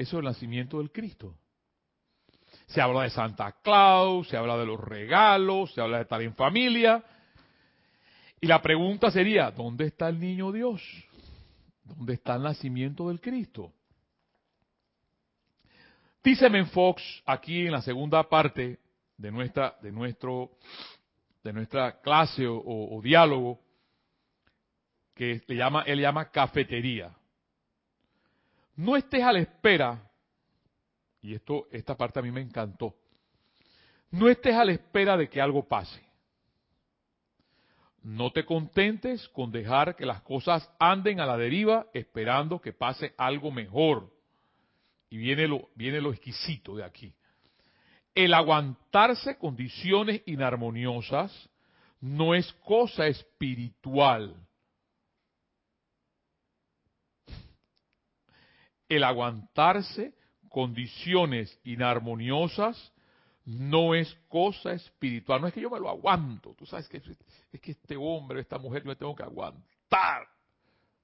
eso 0.00 0.16
es 0.16 0.20
el 0.20 0.24
nacimiento 0.24 0.78
del 0.78 0.90
Cristo. 0.90 1.36
Se 2.68 2.80
habla 2.80 3.02
de 3.02 3.10
Santa 3.10 3.54
Claus, 3.62 4.26
se 4.28 4.36
habla 4.38 4.56
de 4.56 4.64
los 4.64 4.80
regalos, 4.80 5.74
se 5.74 5.82
habla 5.82 5.98
de 5.98 6.04
estar 6.04 6.22
en 6.22 6.34
familia. 6.34 7.04
Y 8.40 8.46
la 8.46 8.62
pregunta 8.62 9.10
sería, 9.10 9.50
¿dónde 9.50 9.88
está 9.88 10.08
el 10.08 10.18
niño 10.18 10.52
Dios? 10.52 10.80
¿Dónde 11.84 12.14
está 12.14 12.36
el 12.36 12.44
nacimiento 12.44 13.08
del 13.08 13.20
Cristo? 13.20 13.74
Dice 16.24 16.48
Fox 16.64 17.02
aquí 17.26 17.66
en 17.66 17.72
la 17.72 17.82
segunda 17.82 18.26
parte 18.26 18.78
de 19.18 19.30
nuestra, 19.30 19.76
de 19.82 19.92
nuestro, 19.92 20.52
de 21.44 21.52
nuestra 21.52 22.00
clase 22.00 22.46
o, 22.46 22.56
o 22.64 23.02
diálogo, 23.02 23.60
que 25.14 25.42
le 25.46 25.56
llama, 25.56 25.82
él 25.82 26.00
llama 26.00 26.30
cafetería. 26.30 27.14
No 28.76 28.96
estés 28.96 29.22
a 29.22 29.32
la 29.32 29.40
espera, 29.40 30.10
y 31.20 31.34
esto, 31.34 31.66
esta 31.70 31.96
parte 31.96 32.18
a 32.18 32.22
mí 32.22 32.30
me 32.30 32.40
encantó, 32.40 32.94
no 34.10 34.28
estés 34.28 34.54
a 34.54 34.64
la 34.64 34.72
espera 34.72 35.16
de 35.16 35.28
que 35.28 35.40
algo 35.40 35.66
pase. 35.66 36.02
No 38.02 38.30
te 38.30 38.44
contentes 38.44 39.28
con 39.28 39.52
dejar 39.52 39.94
que 39.94 40.06
las 40.06 40.22
cosas 40.22 40.68
anden 40.78 41.20
a 41.20 41.26
la 41.26 41.36
deriva 41.36 41.86
esperando 41.92 42.60
que 42.60 42.72
pase 42.72 43.14
algo 43.18 43.50
mejor. 43.50 44.10
Y 45.10 45.18
viene 45.18 45.46
lo, 45.46 45.68
viene 45.74 46.00
lo 46.00 46.10
exquisito 46.10 46.76
de 46.76 46.84
aquí. 46.84 47.12
El 48.14 48.32
aguantarse 48.32 49.36
condiciones 49.36 50.22
inarmoniosas 50.26 51.50
no 52.00 52.34
es 52.34 52.50
cosa 52.64 53.06
espiritual. 53.06 54.34
El 58.90 59.04
aguantarse 59.04 60.12
condiciones 60.50 61.58
inarmoniosas 61.64 62.92
no 63.46 63.94
es 63.94 64.12
cosa 64.28 64.72
espiritual. 64.72 65.40
No 65.40 65.46
es 65.46 65.54
que 65.54 65.60
yo 65.62 65.70
me 65.70 65.80
lo 65.80 65.88
aguanto. 65.88 66.54
Tú 66.58 66.66
sabes 66.66 66.88
que 66.88 66.98
es 67.52 67.60
que 67.60 67.70
este 67.70 67.96
hombre, 67.96 68.40
esta 68.40 68.58
mujer, 68.58 68.82
yo 68.82 68.88
me 68.88 68.96
tengo 68.96 69.14
que 69.14 69.22
aguantar. 69.22 70.26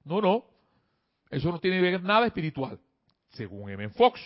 No, 0.04 0.20
no. 0.20 0.44
Eso 1.30 1.50
no 1.50 1.58
tiene 1.58 1.80
ver 1.80 2.02
nada 2.02 2.26
espiritual, 2.26 2.78
según 3.30 3.70
M. 3.70 3.88
Fox. 3.90 4.20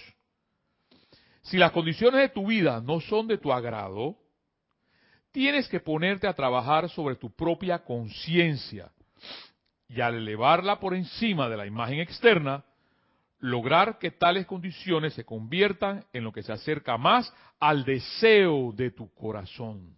Si 1.42 1.56
las 1.56 1.72
condiciones 1.72 2.20
de 2.20 2.28
tu 2.30 2.46
vida 2.46 2.80
no 2.80 3.00
son 3.00 3.26
de 3.26 3.38
tu 3.38 3.52
agrado, 3.52 4.16
tienes 5.32 5.68
que 5.68 5.80
ponerte 5.80 6.26
a 6.26 6.34
trabajar 6.34 6.88
sobre 6.90 7.16
tu 7.16 7.30
propia 7.30 7.78
conciencia. 7.84 8.90
Y 9.88 10.00
al 10.00 10.16
elevarla 10.16 10.78
por 10.78 10.94
encima 10.94 11.48
de 11.48 11.56
la 11.56 11.66
imagen 11.66 12.00
externa, 12.00 12.64
lograr 13.40 13.98
que 13.98 14.10
tales 14.10 14.46
condiciones 14.46 15.14
se 15.14 15.24
conviertan 15.24 16.04
en 16.12 16.24
lo 16.24 16.32
que 16.32 16.42
se 16.42 16.52
acerca 16.52 16.96
más 16.96 17.32
al 17.58 17.84
deseo 17.84 18.72
de 18.72 18.90
tu 18.90 19.12
corazón. 19.14 19.96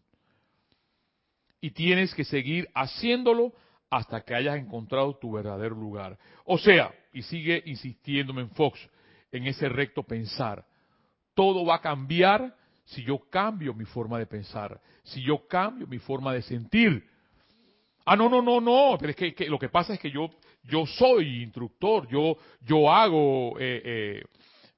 Y 1.60 1.72
tienes 1.72 2.14
que 2.14 2.24
seguir 2.24 2.68
haciéndolo 2.74 3.52
hasta 3.90 4.22
que 4.22 4.34
hayas 4.34 4.56
encontrado 4.56 5.16
tu 5.16 5.32
verdadero 5.32 5.74
lugar. 5.74 6.18
O 6.44 6.58
sea, 6.58 6.92
y 7.12 7.22
sigue 7.22 7.62
insistiéndome 7.66 8.42
en 8.42 8.50
Fox, 8.50 8.80
en 9.30 9.46
ese 9.46 9.68
recto 9.68 10.02
pensar, 10.02 10.64
todo 11.34 11.64
va 11.64 11.76
a 11.76 11.80
cambiar 11.80 12.56
si 12.84 13.02
yo 13.02 13.18
cambio 13.30 13.74
mi 13.74 13.84
forma 13.84 14.18
de 14.18 14.26
pensar, 14.26 14.80
si 15.02 15.22
yo 15.22 15.46
cambio 15.46 15.86
mi 15.86 15.98
forma 15.98 16.32
de 16.32 16.42
sentir. 16.42 17.06
Ah, 18.04 18.16
no, 18.16 18.28
no, 18.28 18.42
no, 18.42 18.60
no, 18.60 18.96
pero 18.98 19.10
es 19.10 19.34
que, 19.34 19.46
lo 19.48 19.58
que 19.58 19.68
pasa 19.68 19.94
es 19.94 20.00
que 20.00 20.10
yo 20.10 20.30
yo 20.62 20.86
soy 20.86 21.42
instructor, 21.42 22.08
yo, 22.08 22.36
yo 22.60 22.90
hago 22.90 23.58
eh, 23.58 23.82
eh, 23.84 24.24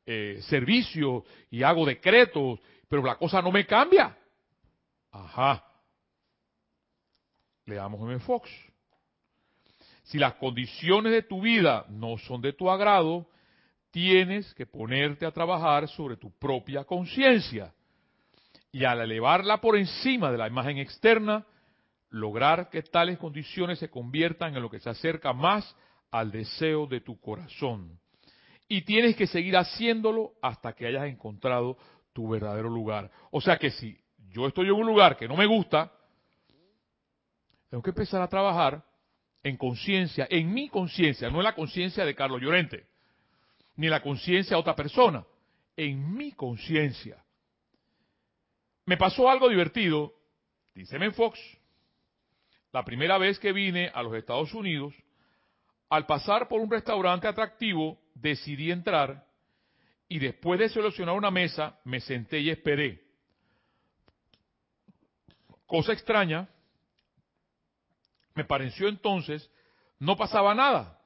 eh, 0.07 0.41
servicio 0.43 1.25
y 1.51 1.63
hago 1.63 1.85
decretos, 1.85 2.61
pero 2.89 3.03
la 3.03 3.17
cosa 3.17 3.43
no 3.43 3.51
me 3.51 3.67
cambia. 3.67 4.17
Ajá, 5.11 5.63
Leamos 7.67 8.01
M. 8.03 8.19
Fox. 8.21 8.51
Si 10.03 10.19
las 10.19 10.35
condiciones 10.35 11.13
de 11.13 11.23
tu 11.23 11.41
vida 11.41 11.87
no 11.89 12.19
son 12.19 12.43
de 12.43 12.53
tu 12.53 12.71
agrado, 12.71 13.27
tienes 13.91 14.53
que 14.55 14.67
ponerte 14.67 15.25
a 15.25 15.31
trabajar 15.31 15.89
sobre 15.89 16.17
tu 16.17 16.31
propia 16.39 16.85
conciencia. 16.85 17.73
Y 18.71 18.85
al 18.85 19.01
elevarla 19.01 19.61
por 19.61 19.77
encima 19.77 20.31
de 20.31 20.39
la 20.39 20.49
imagen 20.49 20.79
externa, 20.79 21.47
lograr 22.15 22.71
que 22.71 22.83
tales 22.83 23.19
condiciones 23.19 23.81
se 23.81 23.91
conviertan 23.91 24.55
en 24.55 24.63
lo 24.63 24.71
que 24.71 24.79
se 24.79 24.89
acerca 24.89 25.33
más 25.33 25.77
al 26.13 26.31
deseo 26.31 26.87
de 26.87 27.01
tu 27.01 27.21
corazón. 27.21 27.99
Y 28.69 28.83
tienes 28.83 29.17
que 29.17 29.27
seguir 29.27 29.57
haciéndolo 29.57 30.35
hasta 30.41 30.75
que 30.75 30.87
hayas 30.87 31.07
encontrado 31.07 31.77
tu 32.13 32.29
verdadero 32.29 32.71
lugar. 32.71 33.11
O 33.33 33.41
sea 33.41 33.59
que 33.59 33.71
si 33.73 33.99
yo 34.31 34.47
estoy 34.47 34.67
en 34.67 34.75
un 34.75 34.87
lugar 34.87 35.17
que 35.17 35.27
no 35.27 35.37
me 35.37 35.47
gusta, 35.47 35.93
tengo 37.69 37.83
que 37.83 37.91
empezar 37.91 38.23
a 38.23 38.29
trabajar 38.29 38.85
en 39.43 39.57
conciencia, 39.57 40.29
en 40.31 40.55
mi 40.55 40.69
conciencia, 40.69 41.29
no 41.31 41.39
en 41.39 41.45
la 41.45 41.55
conciencia 41.55 42.05
de 42.05 42.15
Carlos 42.15 42.41
Llorente, 42.41 42.87
ni 43.75 43.89
la 43.89 44.01
conciencia 44.01 44.55
de 44.57 44.61
otra 44.61 44.77
persona, 44.77 45.27
en 45.77 46.15
mi 46.15 46.31
conciencia. 46.31 47.23
Me 48.87 48.97
pasó 48.97 49.29
algo 49.29 49.49
divertido, 49.49 50.15
dice 50.75 50.97
Men 50.97 51.13
Fox, 51.13 51.41
la 52.75 52.85
primera 52.85 53.19
vez 53.19 53.39
que 53.39 53.53
vine 53.53 53.89
a 53.95 54.03
los 54.03 54.15
Estados 54.15 54.53
Unidos, 54.53 54.93
al 55.89 56.07
pasar 56.07 56.49
por 56.49 56.61
un 56.61 56.69
restaurante 56.69 57.29
atractivo, 57.29 58.01
decidí 58.17 58.73
entrar 58.73 59.25
y 60.09 60.19
después 60.19 60.59
de 60.59 60.69
seleccionar 60.69 61.15
una 61.15 61.31
mesa, 61.31 61.79
me 61.85 62.01
senté 62.01 62.41
y 62.41 62.51
esperé. 62.51 63.01
Cosa 65.67 65.93
extraña, 65.93 66.49
me 68.35 68.45
pareció 68.45 68.89
entonces, 68.89 69.49
no 70.01 70.17
pasaba 70.17 70.53
nada. 70.53 70.99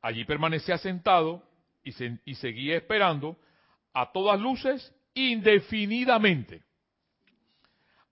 Allí 0.00 0.24
permanecía 0.24 0.78
sentado 0.78 1.46
y, 1.84 1.92
y 2.24 2.34
seguía 2.36 2.78
esperando 2.78 3.36
a 3.92 4.10
todas 4.10 4.40
luces 4.40 4.90
indefinidamente. 5.12 6.64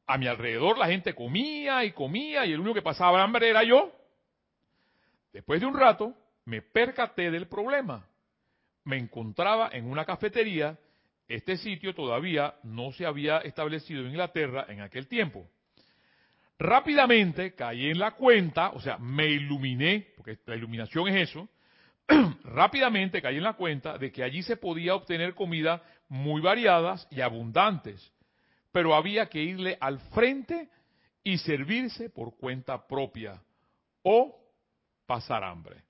A 0.06 0.18
mi 0.18 0.26
alrededor 0.26 0.78
la 0.78 0.86
gente 0.86 1.14
comía 1.14 1.84
y 1.84 1.92
comía 1.92 2.44
y 2.44 2.52
el 2.52 2.60
único 2.60 2.74
que 2.74 2.82
pasaba 2.82 3.22
hambre 3.22 3.48
era 3.48 3.62
yo. 3.62 3.92
Después 5.32 5.60
de 5.60 5.66
un 5.66 5.78
rato 5.78 6.14
me 6.44 6.62
percaté 6.62 7.30
del 7.30 7.48
problema. 7.48 8.06
Me 8.84 8.98
encontraba 8.98 9.70
en 9.72 9.86
una 9.90 10.04
cafetería. 10.04 10.78
Este 11.26 11.56
sitio 11.56 11.94
todavía 11.94 12.54
no 12.62 12.92
se 12.92 13.06
había 13.06 13.38
establecido 13.38 14.02
en 14.02 14.08
Inglaterra 14.08 14.66
en 14.68 14.82
aquel 14.82 15.08
tiempo. 15.08 15.48
Rápidamente 16.58 17.54
caí 17.54 17.90
en 17.90 17.98
la 17.98 18.12
cuenta, 18.12 18.70
o 18.70 18.80
sea, 18.80 18.98
me 18.98 19.26
iluminé, 19.26 20.08
porque 20.16 20.38
la 20.46 20.54
iluminación 20.54 21.08
es 21.08 21.30
eso, 21.30 21.48
rápidamente 22.44 23.20
caí 23.20 23.38
en 23.38 23.42
la 23.42 23.54
cuenta 23.54 23.98
de 23.98 24.12
que 24.12 24.22
allí 24.22 24.42
se 24.42 24.56
podía 24.56 24.94
obtener 24.94 25.34
comida 25.34 25.82
muy 26.08 26.40
variadas 26.40 27.08
y 27.10 27.22
abundantes, 27.22 28.12
pero 28.74 28.92
había 28.92 29.28
que 29.28 29.40
irle 29.40 29.78
al 29.80 30.00
frente 30.10 30.68
y 31.22 31.38
servirse 31.38 32.10
por 32.10 32.36
cuenta 32.36 32.84
propia 32.88 33.40
o 34.02 34.36
pasar 35.06 35.44
hambre. 35.44 35.84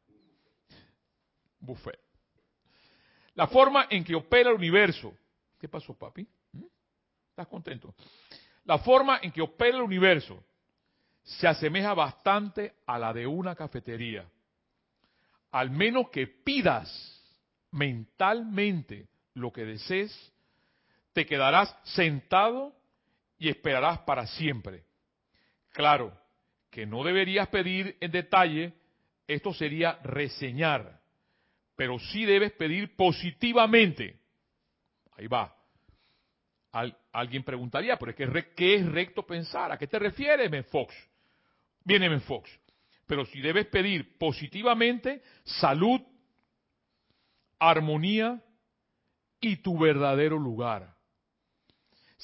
Buffet. 1.60 1.98
La 3.36 3.46
forma 3.46 3.86
en 3.88 4.04
que 4.04 4.14
opera 4.14 4.50
el 4.50 4.56
universo. 4.56 5.16
¿Qué 5.58 5.66
pasó, 5.66 5.96
papi? 5.96 6.28
¿Mm? 6.52 6.64
¿Estás 7.30 7.46
contento? 7.46 7.94
La 8.66 8.76
forma 8.76 9.18
en 9.22 9.32
que 9.32 9.40
opera 9.40 9.78
el 9.78 9.82
universo 9.82 10.44
se 11.22 11.48
asemeja 11.48 11.94
bastante 11.94 12.74
a 12.86 12.98
la 12.98 13.14
de 13.14 13.26
una 13.26 13.54
cafetería. 13.54 14.28
Al 15.52 15.70
menos 15.70 16.10
que 16.10 16.26
pidas 16.26 16.90
mentalmente 17.70 19.08
lo 19.32 19.50
que 19.50 19.64
desees, 19.64 20.33
te 21.14 21.24
quedarás 21.24 21.74
sentado 21.84 22.76
y 23.38 23.48
esperarás 23.48 24.00
para 24.00 24.26
siempre. 24.26 24.84
Claro, 25.70 26.12
que 26.70 26.84
no 26.84 27.02
deberías 27.02 27.48
pedir 27.48 27.96
en 28.00 28.10
detalle, 28.10 28.74
esto 29.26 29.54
sería 29.54 29.98
reseñar, 30.02 31.00
pero 31.76 31.98
sí 31.98 32.26
debes 32.26 32.52
pedir 32.52 32.94
positivamente. 32.96 34.20
Ahí 35.16 35.26
va. 35.26 35.56
alguien 37.12 37.44
preguntaría, 37.44 37.96
pero 37.96 38.10
es 38.10 38.16
que, 38.16 38.54
¿qué 38.54 38.74
es 38.74 38.86
recto 38.86 39.24
pensar? 39.24 39.72
¿A 39.72 39.78
qué 39.78 39.86
te 39.86 39.98
refieres, 39.98 40.50
Ben 40.50 40.64
Fox? 40.64 40.94
viene 41.84 42.06
en 42.06 42.20
Fox. 42.22 42.50
Pero 43.06 43.24
si 43.26 43.40
debes 43.40 43.66
pedir 43.66 44.16
positivamente 44.18 45.22
salud, 45.44 46.00
armonía 47.58 48.42
y 49.40 49.56
tu 49.56 49.78
verdadero 49.78 50.38
lugar. 50.38 50.93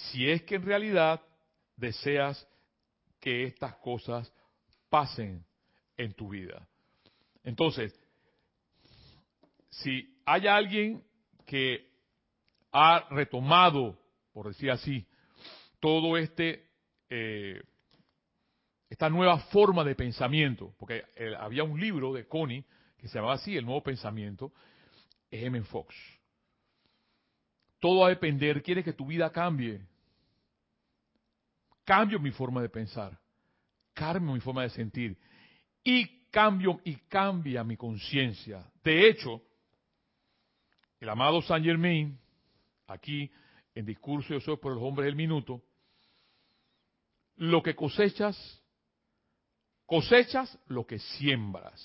Si 0.08 0.28
es 0.28 0.42
que 0.42 0.56
en 0.56 0.64
realidad 0.64 1.20
deseas 1.76 2.46
que 3.20 3.44
estas 3.44 3.76
cosas 3.76 4.32
pasen 4.88 5.44
en 5.96 6.12
tu 6.14 6.30
vida. 6.30 6.66
Entonces, 7.44 7.94
si 9.68 10.16
hay 10.24 10.46
alguien 10.46 11.04
que 11.46 11.90
ha 12.72 13.06
retomado, 13.10 13.98
por 14.32 14.48
decir 14.48 14.70
así, 14.70 15.06
todo 15.80 16.16
este 16.16 16.68
eh, 17.08 17.62
esta 18.88 19.08
nueva 19.08 19.38
forma 19.38 19.84
de 19.84 19.94
pensamiento, 19.94 20.74
porque 20.76 21.04
eh, 21.14 21.32
había 21.38 21.62
un 21.62 21.78
libro 21.80 22.12
de 22.12 22.26
Connie 22.26 22.64
que 22.98 23.08
se 23.08 23.14
llamaba 23.14 23.34
así, 23.34 23.56
El 23.56 23.64
Nuevo 23.64 23.82
Pensamiento, 23.82 24.52
es 25.30 25.44
M. 25.44 25.62
Fox. 25.62 25.94
Todo 27.78 28.00
va 28.00 28.08
a 28.08 28.10
depender, 28.10 28.62
quiere 28.62 28.82
que 28.84 28.92
tu 28.92 29.06
vida 29.06 29.30
cambie. 29.30 29.80
Cambio 31.90 32.20
mi 32.20 32.30
forma 32.30 32.62
de 32.62 32.68
pensar, 32.68 33.18
cambio 33.92 34.32
mi 34.32 34.38
forma 34.38 34.62
de 34.62 34.70
sentir 34.70 35.18
y 35.82 36.28
cambio 36.30 36.80
y 36.84 36.94
cambia 37.08 37.64
mi 37.64 37.76
conciencia. 37.76 38.64
De 38.84 39.08
hecho, 39.08 39.42
el 41.00 41.08
amado 41.08 41.42
Saint 41.42 41.66
Germain, 41.66 42.16
aquí 42.86 43.28
en 43.74 43.84
Discurso 43.84 44.28
Yo 44.34 44.38
Soy 44.38 44.56
por 44.58 44.72
los 44.72 44.80
Hombres 44.80 45.06
del 45.06 45.16
Minuto, 45.16 45.64
lo 47.38 47.60
que 47.60 47.74
cosechas 47.74 48.36
Cosechas 49.84 50.56
lo 50.68 50.86
que 50.86 51.00
siembras. 51.00 51.84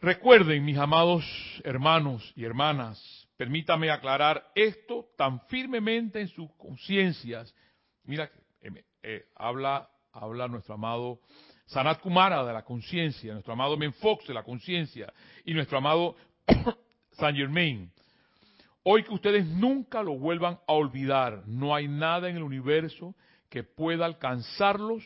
Recuerden, 0.00 0.64
mis 0.64 0.78
amados 0.78 1.24
hermanos 1.64 2.32
y 2.36 2.44
hermanas, 2.44 3.25
permítame 3.36 3.90
aclarar 3.90 4.50
esto 4.54 5.10
tan 5.16 5.40
firmemente 5.46 6.20
en 6.20 6.28
sus 6.28 6.50
conciencias. 6.54 7.54
Mira, 8.04 8.30
eh, 8.60 8.84
eh, 9.02 9.26
habla, 9.34 9.88
habla 10.12 10.48
nuestro 10.48 10.74
amado 10.74 11.20
Sanat 11.66 12.00
Kumara 12.00 12.44
de 12.44 12.52
la 12.52 12.64
conciencia, 12.64 13.32
nuestro 13.32 13.52
amado 13.52 13.76
Menfox 13.76 14.26
de 14.26 14.34
la 14.34 14.42
conciencia 14.42 15.12
y 15.44 15.52
nuestro 15.52 15.78
amado 15.78 16.16
Saint 17.12 17.36
Germain. 17.36 17.90
Hoy 18.84 19.02
que 19.02 19.12
ustedes 19.12 19.44
nunca 19.46 20.02
lo 20.02 20.16
vuelvan 20.16 20.60
a 20.66 20.72
olvidar, 20.72 21.42
no 21.46 21.74
hay 21.74 21.88
nada 21.88 22.28
en 22.28 22.36
el 22.36 22.44
universo 22.44 23.16
que 23.48 23.64
pueda 23.64 24.06
alcanzarlos, 24.06 25.02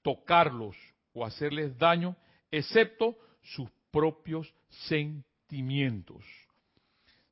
tocarlos 0.00 0.76
o 1.12 1.24
hacerles 1.24 1.76
daño, 1.76 2.16
excepto 2.50 3.16
sus 3.42 3.68
propios 3.90 4.54
sentimientos. 4.68 6.24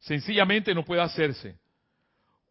Sencillamente 0.03 0.75
no 0.75 0.85
puede 0.85 1.01
hacerse. 1.01 1.59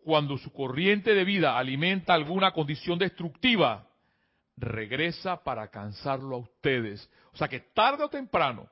Cuando 0.04 0.38
su 0.38 0.52
corriente 0.52 1.14
de 1.14 1.24
vida 1.24 1.58
alimenta 1.58 2.14
alguna 2.14 2.52
condición 2.52 3.00
destructiva, 3.00 3.88
regresa 4.58 5.42
para 5.44 5.62
alcanzarlo 5.62 6.36
a 6.36 6.40
ustedes. 6.40 7.10
O 7.32 7.38
sea 7.38 7.48
que 7.48 7.60
tarde 7.60 8.04
o 8.04 8.10
temprano, 8.10 8.68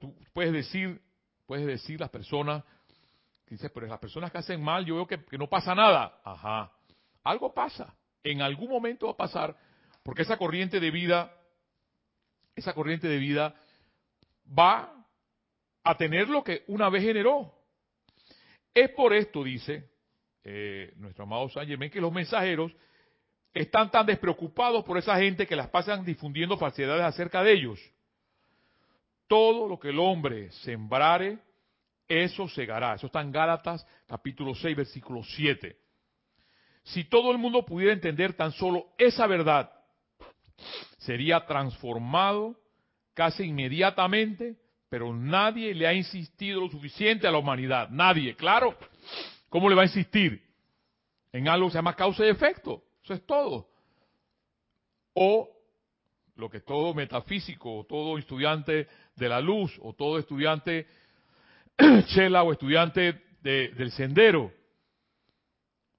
tú 0.00 0.14
puedes 0.32 0.52
decir, 0.52 1.02
puedes 1.46 1.66
decir 1.66 2.00
las 2.00 2.10
personas, 2.10 2.62
dice, 3.50 3.68
pero 3.68 3.86
las 3.86 3.98
personas 3.98 4.30
que 4.30 4.38
hacen 4.38 4.62
mal, 4.62 4.84
yo 4.86 4.94
veo 4.94 5.06
que, 5.06 5.22
que 5.24 5.36
no 5.36 5.48
pasa 5.48 5.74
nada. 5.74 6.20
Ajá 6.24 6.70
algo 7.24 7.52
pasa. 7.52 7.94
En 8.22 8.42
algún 8.42 8.70
momento 8.70 9.06
va 9.06 9.12
a 9.12 9.16
pasar, 9.16 9.56
porque 10.02 10.22
esa 10.22 10.36
corriente 10.36 10.78
de 10.78 10.90
vida, 10.90 11.32
esa 12.54 12.72
corriente 12.72 13.08
de 13.08 13.18
vida 13.18 13.54
va 14.46 14.94
a 15.82 15.96
tener 15.96 16.28
lo 16.28 16.44
que 16.44 16.64
una 16.68 16.88
vez 16.88 17.02
generó. 17.02 17.53
Es 18.74 18.90
por 18.90 19.14
esto, 19.14 19.44
dice 19.44 19.88
eh, 20.42 20.92
nuestro 20.96 21.24
amado 21.24 21.48
San 21.48 21.66
Germán, 21.66 21.90
que 21.90 22.00
los 22.00 22.12
mensajeros 22.12 22.72
están 23.54 23.90
tan 23.90 24.04
despreocupados 24.04 24.84
por 24.84 24.98
esa 24.98 25.16
gente 25.16 25.46
que 25.46 25.56
las 25.56 25.68
pasan 25.68 26.04
difundiendo 26.04 26.58
falsedades 26.58 27.04
acerca 27.04 27.42
de 27.42 27.52
ellos. 27.52 27.80
Todo 29.28 29.68
lo 29.68 29.78
que 29.78 29.88
el 29.88 29.98
hombre 29.98 30.50
sembrare, 30.50 31.38
eso 32.08 32.48
segará. 32.48 32.94
Eso 32.94 33.06
está 33.06 33.20
en 33.20 33.32
Gálatas 33.32 33.86
capítulo 34.06 34.54
6, 34.54 34.76
versículo 34.76 35.22
7. 35.22 35.76
Si 36.82 37.04
todo 37.04 37.30
el 37.30 37.38
mundo 37.38 37.64
pudiera 37.64 37.92
entender 37.92 38.34
tan 38.34 38.52
solo 38.52 38.88
esa 38.98 39.26
verdad, 39.26 39.72
sería 40.98 41.46
transformado 41.46 42.56
casi 43.14 43.44
inmediatamente, 43.44 44.56
pero 44.94 45.12
nadie 45.12 45.74
le 45.74 45.88
ha 45.88 45.92
insistido 45.92 46.60
lo 46.60 46.70
suficiente 46.70 47.26
a 47.26 47.32
la 47.32 47.38
humanidad. 47.38 47.90
Nadie, 47.90 48.36
claro. 48.36 48.78
¿Cómo 49.48 49.68
le 49.68 49.74
va 49.74 49.82
a 49.82 49.86
insistir? 49.86 50.40
En 51.32 51.48
algo 51.48 51.66
que 51.66 51.72
se 51.72 51.78
llama 51.78 51.96
causa 51.96 52.24
y 52.24 52.28
efecto. 52.28 52.80
Eso 53.02 53.14
es 53.14 53.26
todo. 53.26 53.68
O 55.14 55.50
lo 56.36 56.48
que 56.48 56.60
todo 56.60 56.94
metafísico, 56.94 57.78
o 57.78 57.84
todo 57.84 58.18
estudiante 58.18 58.86
de 59.16 59.28
la 59.28 59.40
luz, 59.40 59.76
o 59.82 59.94
todo 59.94 60.16
estudiante 60.16 60.86
chela 62.14 62.44
o 62.44 62.52
estudiante 62.52 63.20
del 63.42 63.90
sendero, 63.90 64.52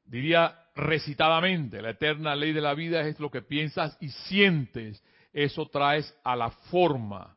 diría 0.06 0.58
recitadamente, 0.74 1.82
la 1.82 1.90
eterna 1.90 2.34
ley 2.34 2.54
de 2.54 2.62
la 2.62 2.74
vida 2.74 3.02
es 3.02 3.20
lo 3.20 3.30
que 3.30 3.42
piensas 3.42 3.98
y 4.00 4.08
sientes, 4.08 5.04
eso 5.34 5.66
traes 5.66 6.18
a 6.24 6.38
la 6.38 6.50
forma. 6.50 7.36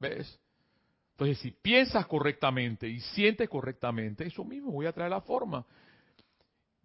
¿Ves? 0.00 0.40
Entonces, 1.18 1.40
si 1.40 1.50
piensas 1.50 2.06
correctamente 2.06 2.88
y 2.88 3.00
sientes 3.00 3.48
correctamente, 3.48 4.24
eso 4.24 4.44
mismo 4.44 4.70
voy 4.70 4.86
a 4.86 4.92
traer 4.92 5.10
la 5.10 5.20
forma. 5.20 5.66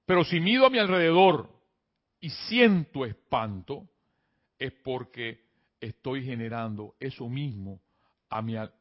Pero 0.08 0.24
si 0.24 0.40
mido 0.40 0.66
a 0.66 0.72
mi 0.72 0.80
alrededor 0.80 1.48
y 2.20 2.32
siento 2.32 3.06
espanto, 3.06 3.88
es 4.58 4.74
porque 4.84 5.40
estoy 5.80 6.26
generando 6.26 6.96
eso 7.00 7.30
mismo 7.30 7.80
a 8.28 8.42
mi, 8.42 8.58
a 8.58 8.72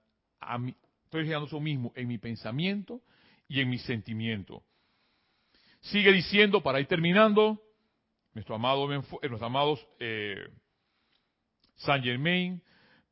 estoy 1.04 1.24
generando 1.24 1.48
eso 1.48 1.60
mismo 1.60 1.92
en 1.96 2.08
mi 2.08 2.16
pensamiento 2.16 3.02
y 3.46 3.60
en 3.60 3.68
mi 3.68 3.76
sentimiento. 3.76 4.62
Sigue 5.82 6.12
diciendo, 6.12 6.62
para 6.62 6.80
ir 6.80 6.86
terminando, 6.86 7.62
nuestro 8.32 8.54
amado, 8.54 8.90
eh, 8.90 9.02
nuestros 9.04 9.42
amados 9.42 9.86
eh, 9.98 10.48
Germain, 11.76 12.62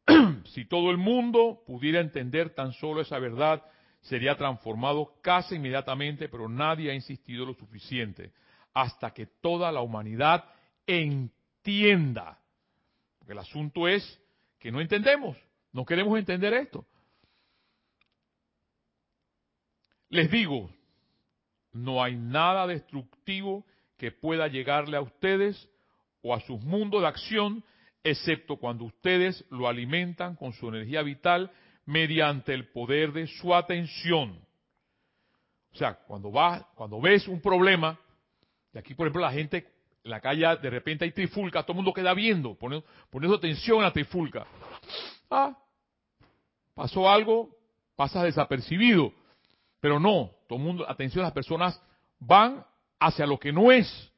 si 0.46 0.64
todo 0.64 0.90
el 0.90 0.96
mundo 0.96 1.62
pudiera 1.66 2.00
entender 2.00 2.54
tan 2.54 2.72
solo 2.72 3.00
esa 3.00 3.18
verdad, 3.18 3.62
sería 4.02 4.36
transformado 4.36 5.14
casi 5.22 5.56
inmediatamente, 5.56 6.28
pero 6.28 6.48
nadie 6.48 6.90
ha 6.90 6.94
insistido 6.94 7.44
lo 7.44 7.54
suficiente 7.54 8.32
hasta 8.74 9.12
que 9.12 9.26
toda 9.26 9.72
la 9.72 9.80
humanidad 9.80 10.44
entienda. 10.86 12.38
El 13.26 13.38
asunto 13.38 13.88
es 13.88 14.20
que 14.58 14.70
no 14.70 14.80
entendemos, 14.80 15.36
no 15.72 15.84
queremos 15.84 16.18
entender 16.18 16.54
esto. 16.54 16.84
Les 20.08 20.30
digo, 20.30 20.70
no 21.72 22.02
hay 22.02 22.16
nada 22.16 22.66
destructivo 22.66 23.64
que 23.96 24.10
pueda 24.10 24.48
llegarle 24.48 24.96
a 24.96 25.02
ustedes 25.02 25.68
o 26.22 26.34
a 26.34 26.40
sus 26.40 26.60
mundos 26.62 27.02
de 27.02 27.08
acción, 27.08 27.64
excepto 28.02 28.56
cuando 28.56 28.84
ustedes 28.84 29.44
lo 29.50 29.68
alimentan 29.68 30.36
con 30.36 30.52
su 30.52 30.68
energía 30.68 31.02
vital 31.02 31.50
mediante 31.86 32.54
el 32.54 32.68
poder 32.68 33.12
de 33.12 33.26
su 33.26 33.54
atención. 33.54 34.38
O 35.72 35.76
sea, 35.76 35.94
cuando 35.94 36.30
vas, 36.30 36.64
cuando 36.74 37.00
ves 37.00 37.28
un 37.28 37.40
problema, 37.40 37.98
y 38.72 38.78
aquí 38.78 38.94
por 38.94 39.06
ejemplo 39.06 39.22
la 39.22 39.32
gente 39.32 39.68
en 40.02 40.10
la 40.10 40.20
calle 40.20 40.46
de 40.62 40.70
repente 40.70 41.04
hay 41.04 41.12
trifulca, 41.12 41.62
todo 41.62 41.72
el 41.72 41.76
mundo 41.76 41.92
queda 41.92 42.14
viendo, 42.14 42.54
poniendo, 42.54 42.86
poniendo 43.10 43.36
atención 43.36 43.80
a 43.80 43.84
la 43.84 43.92
trifulca. 43.92 44.46
Ah, 45.30 45.56
pasó 46.74 47.08
algo, 47.08 47.50
pasa 47.96 48.24
desapercibido. 48.24 49.12
Pero 49.80 49.98
no, 49.98 50.30
todo 50.48 50.58
el 50.58 50.64
mundo, 50.64 50.88
atención, 50.88 51.22
las 51.22 51.32
personas 51.32 51.80
van 52.18 52.64
hacia 52.98 53.26
lo 53.26 53.38
que 53.38 53.52
no 53.52 53.72
es. 53.72 54.12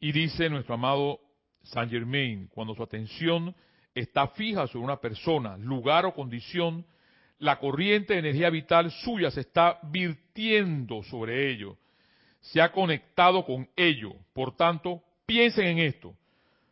Y 0.00 0.12
dice 0.12 0.48
nuestro 0.48 0.74
amado 0.74 1.20
Saint 1.66 1.90
Germain, 1.90 2.48
cuando 2.48 2.74
su 2.74 2.82
atención 2.82 3.54
está 3.94 4.28
fija 4.28 4.66
sobre 4.66 4.84
una 4.84 5.00
persona, 5.00 5.56
lugar 5.56 6.06
o 6.06 6.14
condición, 6.14 6.84
la 7.38 7.58
corriente 7.58 8.14
de 8.14 8.20
energía 8.20 8.50
vital 8.50 8.90
suya 8.90 9.30
se 9.30 9.40
está 9.40 9.78
virtiendo 9.82 11.02
sobre 11.02 11.50
ello, 11.50 11.76
se 12.40 12.60
ha 12.60 12.72
conectado 12.72 13.44
con 13.44 13.68
ello. 13.76 14.14
Por 14.32 14.56
tanto, 14.56 15.02
piensen 15.26 15.66
en 15.66 15.78
esto. 15.78 16.14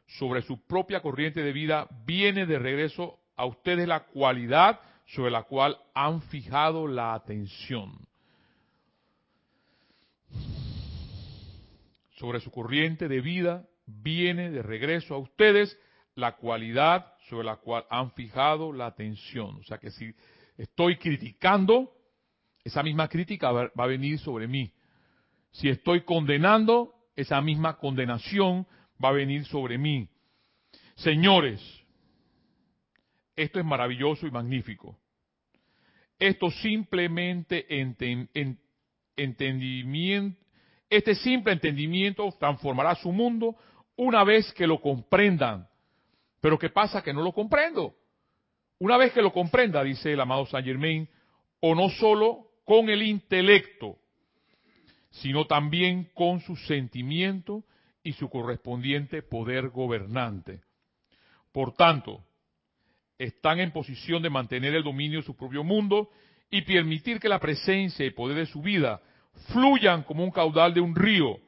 Sobre 0.06 0.42
su 0.42 0.64
propia 0.64 1.00
corriente 1.00 1.42
de 1.42 1.52
vida 1.52 1.88
viene 2.06 2.46
de 2.46 2.58
regreso 2.58 3.18
a 3.36 3.46
ustedes 3.46 3.88
la 3.88 4.04
cualidad 4.04 4.80
sobre 5.06 5.30
la 5.30 5.42
cual 5.42 5.76
han 5.92 6.22
fijado 6.22 6.86
la 6.86 7.14
atención. 7.14 7.92
Sobre 12.16 12.38
su 12.40 12.50
corriente 12.50 13.08
de 13.08 13.20
vida 13.20 13.66
viene 13.86 14.50
de 14.50 14.62
regreso 14.62 15.14
a 15.14 15.18
ustedes 15.18 15.78
la 16.14 16.36
cualidad 16.36 17.12
sobre 17.28 17.44
la 17.44 17.56
cual 17.56 17.84
han 17.90 18.12
fijado 18.12 18.72
la 18.72 18.86
atención. 18.86 19.56
O 19.56 19.62
sea 19.64 19.78
que 19.78 19.90
si 19.90 20.14
estoy 20.56 20.96
criticando, 20.96 21.92
esa 22.62 22.82
misma 22.82 23.08
crítica 23.08 23.50
va 23.50 23.70
a 23.76 23.86
venir 23.86 24.18
sobre 24.18 24.46
mí. 24.46 24.72
Si 25.50 25.68
estoy 25.68 26.02
condenando, 26.02 26.94
esa 27.16 27.40
misma 27.40 27.76
condenación 27.78 28.66
va 29.02 29.10
a 29.10 29.12
venir 29.12 29.44
sobre 29.46 29.78
mí. 29.78 30.08
Señores, 30.96 31.60
esto 33.36 33.58
es 33.58 33.64
maravilloso 33.64 34.26
y 34.26 34.30
magnífico. 34.30 34.98
Esto 36.18 36.50
simplemente 36.50 37.66
entendimiento, 39.16 40.40
este 40.88 41.14
simple 41.16 41.52
entendimiento 41.52 42.32
transformará 42.38 42.94
su 42.94 43.10
mundo 43.10 43.56
una 43.96 44.24
vez 44.24 44.52
que 44.52 44.66
lo 44.66 44.80
comprendan. 44.80 45.68
Pero 46.40 46.58
¿qué 46.58 46.70
pasa? 46.70 47.02
Que 47.02 47.12
no 47.12 47.22
lo 47.22 47.32
comprendo. 47.32 47.94
Una 48.78 48.96
vez 48.96 49.12
que 49.12 49.22
lo 49.22 49.32
comprenda, 49.32 49.82
dice 49.82 50.12
el 50.12 50.20
amado 50.20 50.46
Saint 50.46 50.66
Germain, 50.66 51.08
o 51.60 51.74
no 51.74 51.88
solo 51.90 52.48
con 52.64 52.88
el 52.90 53.02
intelecto, 53.02 53.98
sino 55.10 55.46
también 55.46 56.10
con 56.14 56.40
su 56.40 56.56
sentimiento 56.56 57.64
y 58.02 58.12
su 58.12 58.28
correspondiente 58.28 59.22
poder 59.22 59.68
gobernante. 59.68 60.60
Por 61.52 61.72
tanto, 61.72 62.24
están 63.16 63.60
en 63.60 63.70
posición 63.70 64.22
de 64.22 64.30
mantener 64.30 64.74
el 64.74 64.82
dominio 64.82 65.20
de 65.20 65.26
su 65.26 65.36
propio 65.36 65.62
mundo 65.62 66.10
y 66.50 66.62
permitir 66.62 67.20
que 67.20 67.28
la 67.28 67.38
presencia 67.38 68.04
y 68.04 68.10
poder 68.10 68.36
de 68.36 68.46
su 68.46 68.60
vida 68.60 69.00
fluyan 69.52 70.02
como 70.02 70.24
un 70.24 70.30
caudal 70.30 70.74
de 70.74 70.80
un 70.80 70.94
río, 70.94 71.38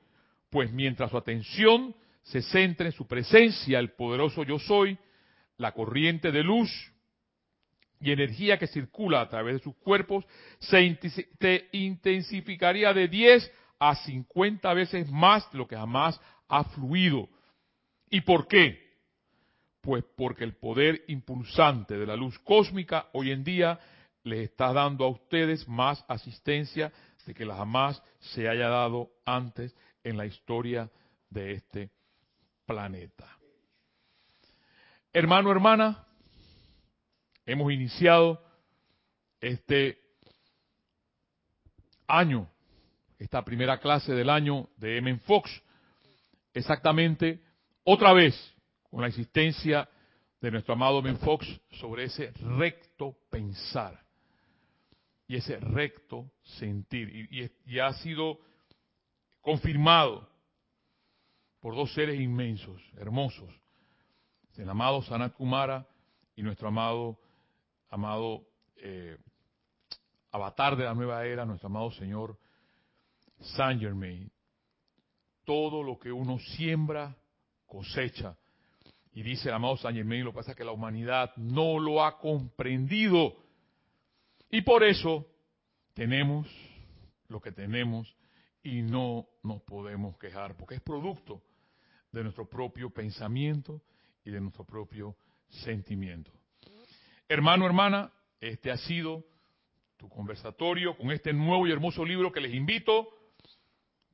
pues 0.50 0.72
mientras 0.72 1.11
su 1.11 1.18
atención 1.18 1.94
se 2.26 2.42
centra 2.42 2.86
en 2.86 2.92
su 2.92 3.06
presencia, 3.06 3.78
el 3.78 3.92
poderoso 3.92 4.42
yo 4.42 4.58
soy, 4.58 4.98
la 5.58 5.72
corriente 5.72 6.32
de 6.32 6.42
luz 6.42 6.70
y 8.00 8.10
energía 8.10 8.58
que 8.58 8.66
circula 8.66 9.20
a 9.20 9.28
través 9.28 9.54
de 9.54 9.62
sus 9.62 9.76
cuerpos 9.76 10.24
se 10.58 10.96
intensificaría 11.72 12.92
de 12.92 13.08
10 13.08 13.52
a 13.78 13.94
50 13.94 14.74
veces 14.74 15.10
más 15.10 15.50
de 15.52 15.58
lo 15.58 15.68
que 15.68 15.76
jamás 15.76 16.20
ha 16.48 16.64
fluido. 16.64 17.28
¿Y 18.10 18.22
por 18.22 18.48
qué? 18.48 18.84
Pues 19.80 20.04
porque 20.16 20.42
el 20.42 20.56
poder 20.56 21.04
impulsante 21.06 21.96
de 21.96 22.06
la 22.06 22.16
luz 22.16 22.38
cósmica 22.40 23.08
hoy 23.12 23.30
en 23.30 23.44
día 23.44 23.78
les 24.24 24.50
está 24.50 24.72
dando 24.72 25.04
a 25.04 25.08
ustedes 25.08 25.68
más 25.68 26.04
asistencia 26.08 26.92
de 27.24 27.34
que 27.34 27.44
la 27.44 27.56
jamás 27.56 28.02
se 28.18 28.48
haya 28.48 28.68
dado 28.68 29.10
antes 29.24 29.76
en 30.02 30.16
la 30.16 30.26
historia 30.26 30.90
de 31.30 31.52
este 31.52 31.95
planeta. 32.66 33.26
Hermano, 35.12 35.50
hermana, 35.50 36.05
hemos 37.46 37.72
iniciado 37.72 38.42
este 39.40 39.98
año, 42.07 42.50
esta 43.18 43.43
primera 43.45 43.78
clase 43.78 44.12
del 44.12 44.28
año 44.28 44.68
de 44.76 44.99
M. 44.99 45.18
Fox, 45.20 45.51
exactamente 46.53 47.40
otra 47.84 48.12
vez 48.12 48.34
con 48.90 49.01
la 49.01 49.09
existencia 49.09 49.88
de 50.40 50.51
nuestro 50.51 50.74
amado 50.74 51.01
Ben 51.03 51.18
Fox 51.18 51.47
sobre 51.72 52.05
ese 52.05 52.32
recto 52.59 53.16
pensar 53.30 54.01
y 55.28 55.36
ese 55.36 55.59
recto 55.59 56.30
sentir. 56.43 57.28
Y, 57.64 57.78
ha 57.78 57.93
sido 57.95 58.38
confirmado 59.40 60.28
por 61.66 61.74
dos 61.74 61.92
seres 61.94 62.20
inmensos, 62.20 62.80
hermosos, 62.96 63.52
el 64.56 64.70
amado 64.70 65.02
Sanat 65.02 65.34
Kumara 65.34 65.84
y 66.36 66.42
nuestro 66.44 66.68
amado, 66.68 67.18
amado 67.90 68.46
eh, 68.76 69.18
avatar 70.30 70.76
de 70.76 70.84
la 70.84 70.94
nueva 70.94 71.26
era, 71.26 71.44
nuestro 71.44 71.66
amado 71.66 71.90
Señor 71.90 72.38
Saint 73.40 73.80
Germain. 73.80 74.30
Todo 75.44 75.82
lo 75.82 75.98
que 75.98 76.12
uno 76.12 76.38
siembra, 76.38 77.16
cosecha. 77.66 78.36
Y 79.12 79.24
dice 79.24 79.48
el 79.48 79.56
amado 79.56 79.76
San 79.76 79.96
Germain, 79.96 80.22
lo 80.22 80.30
que 80.30 80.36
pasa 80.36 80.52
es 80.52 80.56
que 80.56 80.62
la 80.62 80.70
humanidad 80.70 81.32
no 81.34 81.80
lo 81.80 82.04
ha 82.04 82.20
comprendido. 82.20 83.38
Y 84.52 84.62
por 84.62 84.84
eso 84.84 85.26
tenemos 85.94 86.46
lo 87.26 87.40
que 87.40 87.50
tenemos 87.50 88.14
y 88.62 88.82
no 88.82 89.26
nos 89.42 89.62
podemos 89.62 90.16
quejar, 90.16 90.56
porque 90.56 90.76
es 90.76 90.80
producto 90.80 91.42
de 92.16 92.22
nuestro 92.22 92.48
propio 92.48 92.88
pensamiento 92.88 93.82
y 94.24 94.30
de 94.30 94.40
nuestro 94.40 94.64
propio 94.64 95.16
sentimiento. 95.48 96.32
Hermano, 97.28 97.66
hermana, 97.66 98.10
este 98.40 98.70
ha 98.70 98.76
sido 98.78 99.24
tu 99.98 100.08
conversatorio 100.08 100.96
con 100.96 101.10
este 101.10 101.32
nuevo 101.34 101.66
y 101.66 101.72
hermoso 101.72 102.04
libro 102.04 102.32
que 102.32 102.40
les 102.40 102.54
invito. 102.54 103.08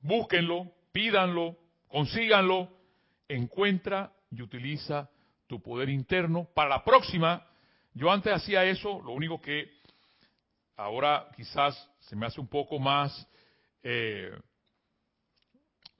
Búsquenlo, 0.00 0.72
pídanlo, 0.90 1.56
consíganlo, 1.86 2.68
encuentra 3.28 4.12
y 4.30 4.42
utiliza 4.42 5.08
tu 5.46 5.62
poder 5.62 5.88
interno. 5.88 6.48
Para 6.54 6.70
la 6.70 6.84
próxima, 6.84 7.46
yo 7.94 8.10
antes 8.10 8.32
hacía 8.32 8.64
eso, 8.64 9.00
lo 9.02 9.12
único 9.12 9.40
que 9.40 9.70
ahora 10.76 11.28
quizás 11.36 11.88
se 12.00 12.16
me 12.16 12.26
hace 12.26 12.40
un 12.40 12.48
poco 12.48 12.80
más 12.80 13.28
eh, 13.84 14.36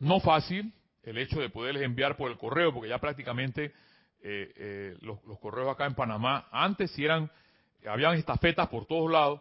no 0.00 0.18
fácil 0.18 0.72
el 1.02 1.18
hecho 1.18 1.40
de 1.40 1.50
poderles 1.50 1.82
enviar 1.82 2.16
por 2.16 2.30
el 2.30 2.38
correo, 2.38 2.72
porque 2.72 2.88
ya 2.88 2.98
prácticamente 2.98 3.72
eh, 4.22 4.52
eh, 4.56 4.96
los, 5.00 5.18
correos 5.40 5.70
acá 5.70 5.86
en 5.86 5.94
Panamá, 5.94 6.48
antes 6.52 6.90
si 6.92 7.04
eran, 7.04 7.30
habían 7.86 8.14
estafetas 8.14 8.68
por 8.68 8.86
todos 8.86 9.10
lados, 9.10 9.40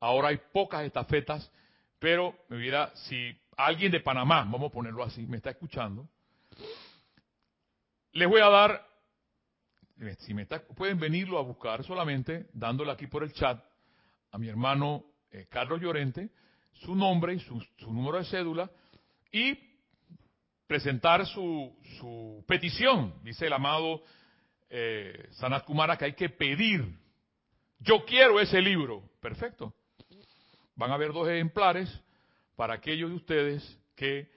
ahora 0.00 0.28
hay 0.28 0.38
pocas 0.52 0.84
estafetas, 0.84 1.50
pero 1.98 2.34
me 2.48 2.58
hubiera, 2.58 2.94
si 2.94 3.34
alguien 3.56 3.90
de 3.90 4.00
Panamá, 4.00 4.40
vamos 4.44 4.70
a 4.70 4.74
ponerlo 4.74 5.02
así, 5.02 5.26
me 5.26 5.38
está 5.38 5.50
escuchando, 5.50 6.08
les 8.12 8.28
voy 8.28 8.40
a 8.40 8.48
dar, 8.48 8.86
si 10.18 10.34
me 10.34 10.42
está, 10.42 10.62
pueden 10.62 10.98
venirlo 10.98 11.38
a 11.38 11.42
buscar 11.42 11.82
solamente 11.84 12.46
dándole 12.52 12.92
aquí 12.92 13.06
por 13.06 13.22
el 13.22 13.32
chat 13.32 13.62
a 14.30 14.38
mi 14.38 14.48
hermano 14.48 15.04
eh, 15.30 15.46
Carlos 15.48 15.80
Llorente, 15.80 16.30
su 16.72 16.94
nombre 16.94 17.34
y 17.34 17.40
su, 17.40 17.60
número 17.86 18.18
de 18.18 18.24
cédula 18.24 18.70
y 19.32 19.58
presentar 20.66 21.26
su, 21.26 22.44
petición, 22.46 23.14
dice 23.22 23.46
el 23.46 23.52
amado 23.52 24.02
eh, 24.70 25.28
Sanat 25.32 25.64
Kumara, 25.64 25.96
que 25.96 26.06
hay 26.06 26.14
que 26.14 26.28
pedir. 26.28 26.84
Yo 27.78 28.04
quiero 28.04 28.40
ese 28.40 28.60
libro. 28.60 29.10
Perfecto. 29.20 29.74
Van 30.76 30.90
a 30.90 30.94
haber 30.94 31.12
dos 31.12 31.28
ejemplares 31.28 31.88
para 32.56 32.74
aquellos 32.74 33.10
de 33.10 33.16
ustedes 33.16 33.80
que 33.94 34.30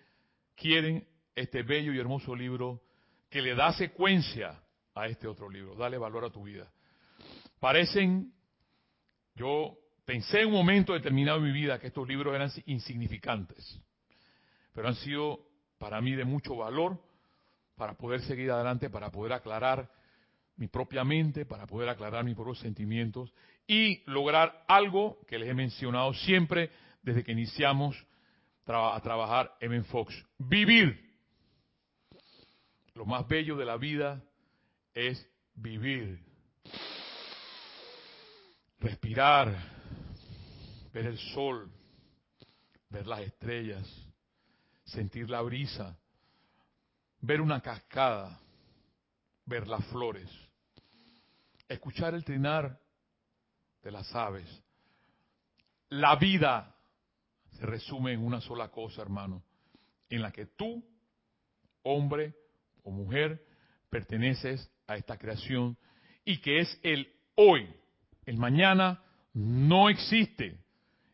quieren 0.55 1.07
este 1.35 1.63
bello 1.63 1.93
y 1.93 1.99
hermoso 1.99 2.35
libro 2.35 2.81
que 3.29 3.41
le 3.41 3.55
da 3.55 3.71
secuencia 3.73 4.61
a 4.93 5.07
este 5.07 5.27
otro 5.27 5.49
libro. 5.49 5.75
Dale 5.75 5.97
valor 5.97 6.25
a 6.25 6.29
tu 6.29 6.43
vida. 6.43 6.71
Parecen, 7.59 8.33
yo 9.35 9.77
pensé 10.05 10.41
en 10.41 10.47
un 10.47 10.53
momento 10.53 10.93
determinado 10.93 11.39
en 11.39 11.45
mi 11.45 11.51
vida 11.51 11.79
que 11.79 11.87
estos 11.87 12.07
libros 12.07 12.35
eran 12.35 12.51
insignificantes, 12.65 13.79
pero 14.73 14.87
han 14.87 14.95
sido 14.95 15.46
para 15.77 16.01
mí 16.01 16.15
de 16.15 16.25
mucho 16.25 16.55
valor 16.55 16.99
para 17.75 17.93
poder 17.93 18.21
seguir 18.21 18.51
adelante, 18.51 18.89
para 18.89 19.11
poder 19.11 19.33
aclarar 19.33 19.89
mi 20.55 20.67
propia 20.67 21.03
mente, 21.03 21.45
para 21.45 21.67
poder 21.67 21.89
aclarar 21.89 22.23
mis 22.23 22.35
propios 22.35 22.59
sentimientos 22.59 23.31
y 23.67 24.01
lograr 24.09 24.63
algo 24.67 25.19
que 25.27 25.37
les 25.37 25.49
he 25.49 25.53
mencionado 25.53 26.13
siempre 26.13 26.71
desde 27.03 27.23
que 27.23 27.31
iniciamos 27.31 27.95
a 28.65 28.99
trabajar 29.01 29.55
en 29.61 29.85
Fox. 29.85 30.13
Vivir. 30.39 31.05
Lo 32.95 33.05
más 33.05 33.27
bello 33.27 33.55
de 33.55 33.65
la 33.65 33.77
vida 33.77 34.23
es 34.93 35.25
vivir. 35.53 36.19
Respirar, 38.79 39.55
ver 40.91 41.05
el 41.05 41.17
sol, 41.17 41.71
ver 42.89 43.05
las 43.05 43.21
estrellas, 43.21 44.06
sentir 44.87 45.29
la 45.29 45.41
brisa, 45.41 45.97
ver 47.21 47.41
una 47.41 47.61
cascada, 47.61 48.39
ver 49.45 49.67
las 49.67 49.85
flores, 49.87 50.29
escuchar 51.67 52.13
el 52.13 52.23
trinar 52.23 52.79
de 53.83 53.91
las 53.91 54.13
aves. 54.15 54.47
La 55.89 56.15
vida 56.15 56.75
se 57.51 57.65
resume 57.65 58.13
en 58.13 58.25
una 58.25 58.41
sola 58.41 58.69
cosa, 58.69 59.01
hermano, 59.01 59.43
en 60.09 60.21
la 60.21 60.31
que 60.31 60.45
tú, 60.45 60.83
hombre 61.83 62.33
o 62.83 62.91
mujer, 62.91 63.45
perteneces 63.89 64.69
a 64.87 64.95
esta 64.95 65.17
creación 65.17 65.77
y 66.23 66.39
que 66.39 66.59
es 66.59 66.79
el 66.83 67.13
hoy. 67.35 67.67
El 68.25 68.37
mañana 68.37 69.03
no 69.33 69.89
existe. 69.89 70.59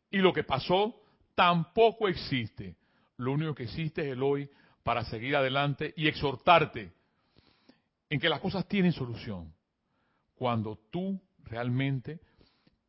Y 0.10 0.18
lo 0.18 0.34
que 0.34 0.44
pasó 0.44 0.96
tampoco 1.36 2.08
existe. 2.08 2.76
Lo 3.18 3.32
único 3.32 3.56
que 3.56 3.64
existe 3.64 4.02
es 4.02 4.14
el 4.14 4.24
hoy 4.24 4.50
para 4.84 5.04
seguir 5.06 5.36
adelante 5.36 5.94
y 5.96 6.08
exhortarte 6.08 6.92
en 8.10 8.20
que 8.20 8.30
las 8.30 8.40
cosas 8.40 8.68
tienen 8.68 8.92
solución. 8.92 9.54
Cuando 10.36 10.78
tú 10.92 11.22
realmente 11.44 12.20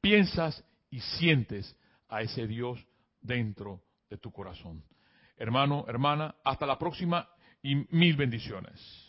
piensas 0.01 0.64
y 0.91 1.01
sientes 1.01 1.77
a 2.09 2.22
ese 2.22 2.47
Dios 2.47 2.85
dentro 3.20 3.83
de 4.11 4.18
tu 4.18 4.31
corazón. 4.33 4.85
Hermano, 5.37 5.85
hermana, 5.89 6.37
hasta 6.45 6.66
la 6.66 6.79
próxima 6.79 7.29
y 7.62 7.75
mil 7.75 8.16
bendiciones. 8.16 9.04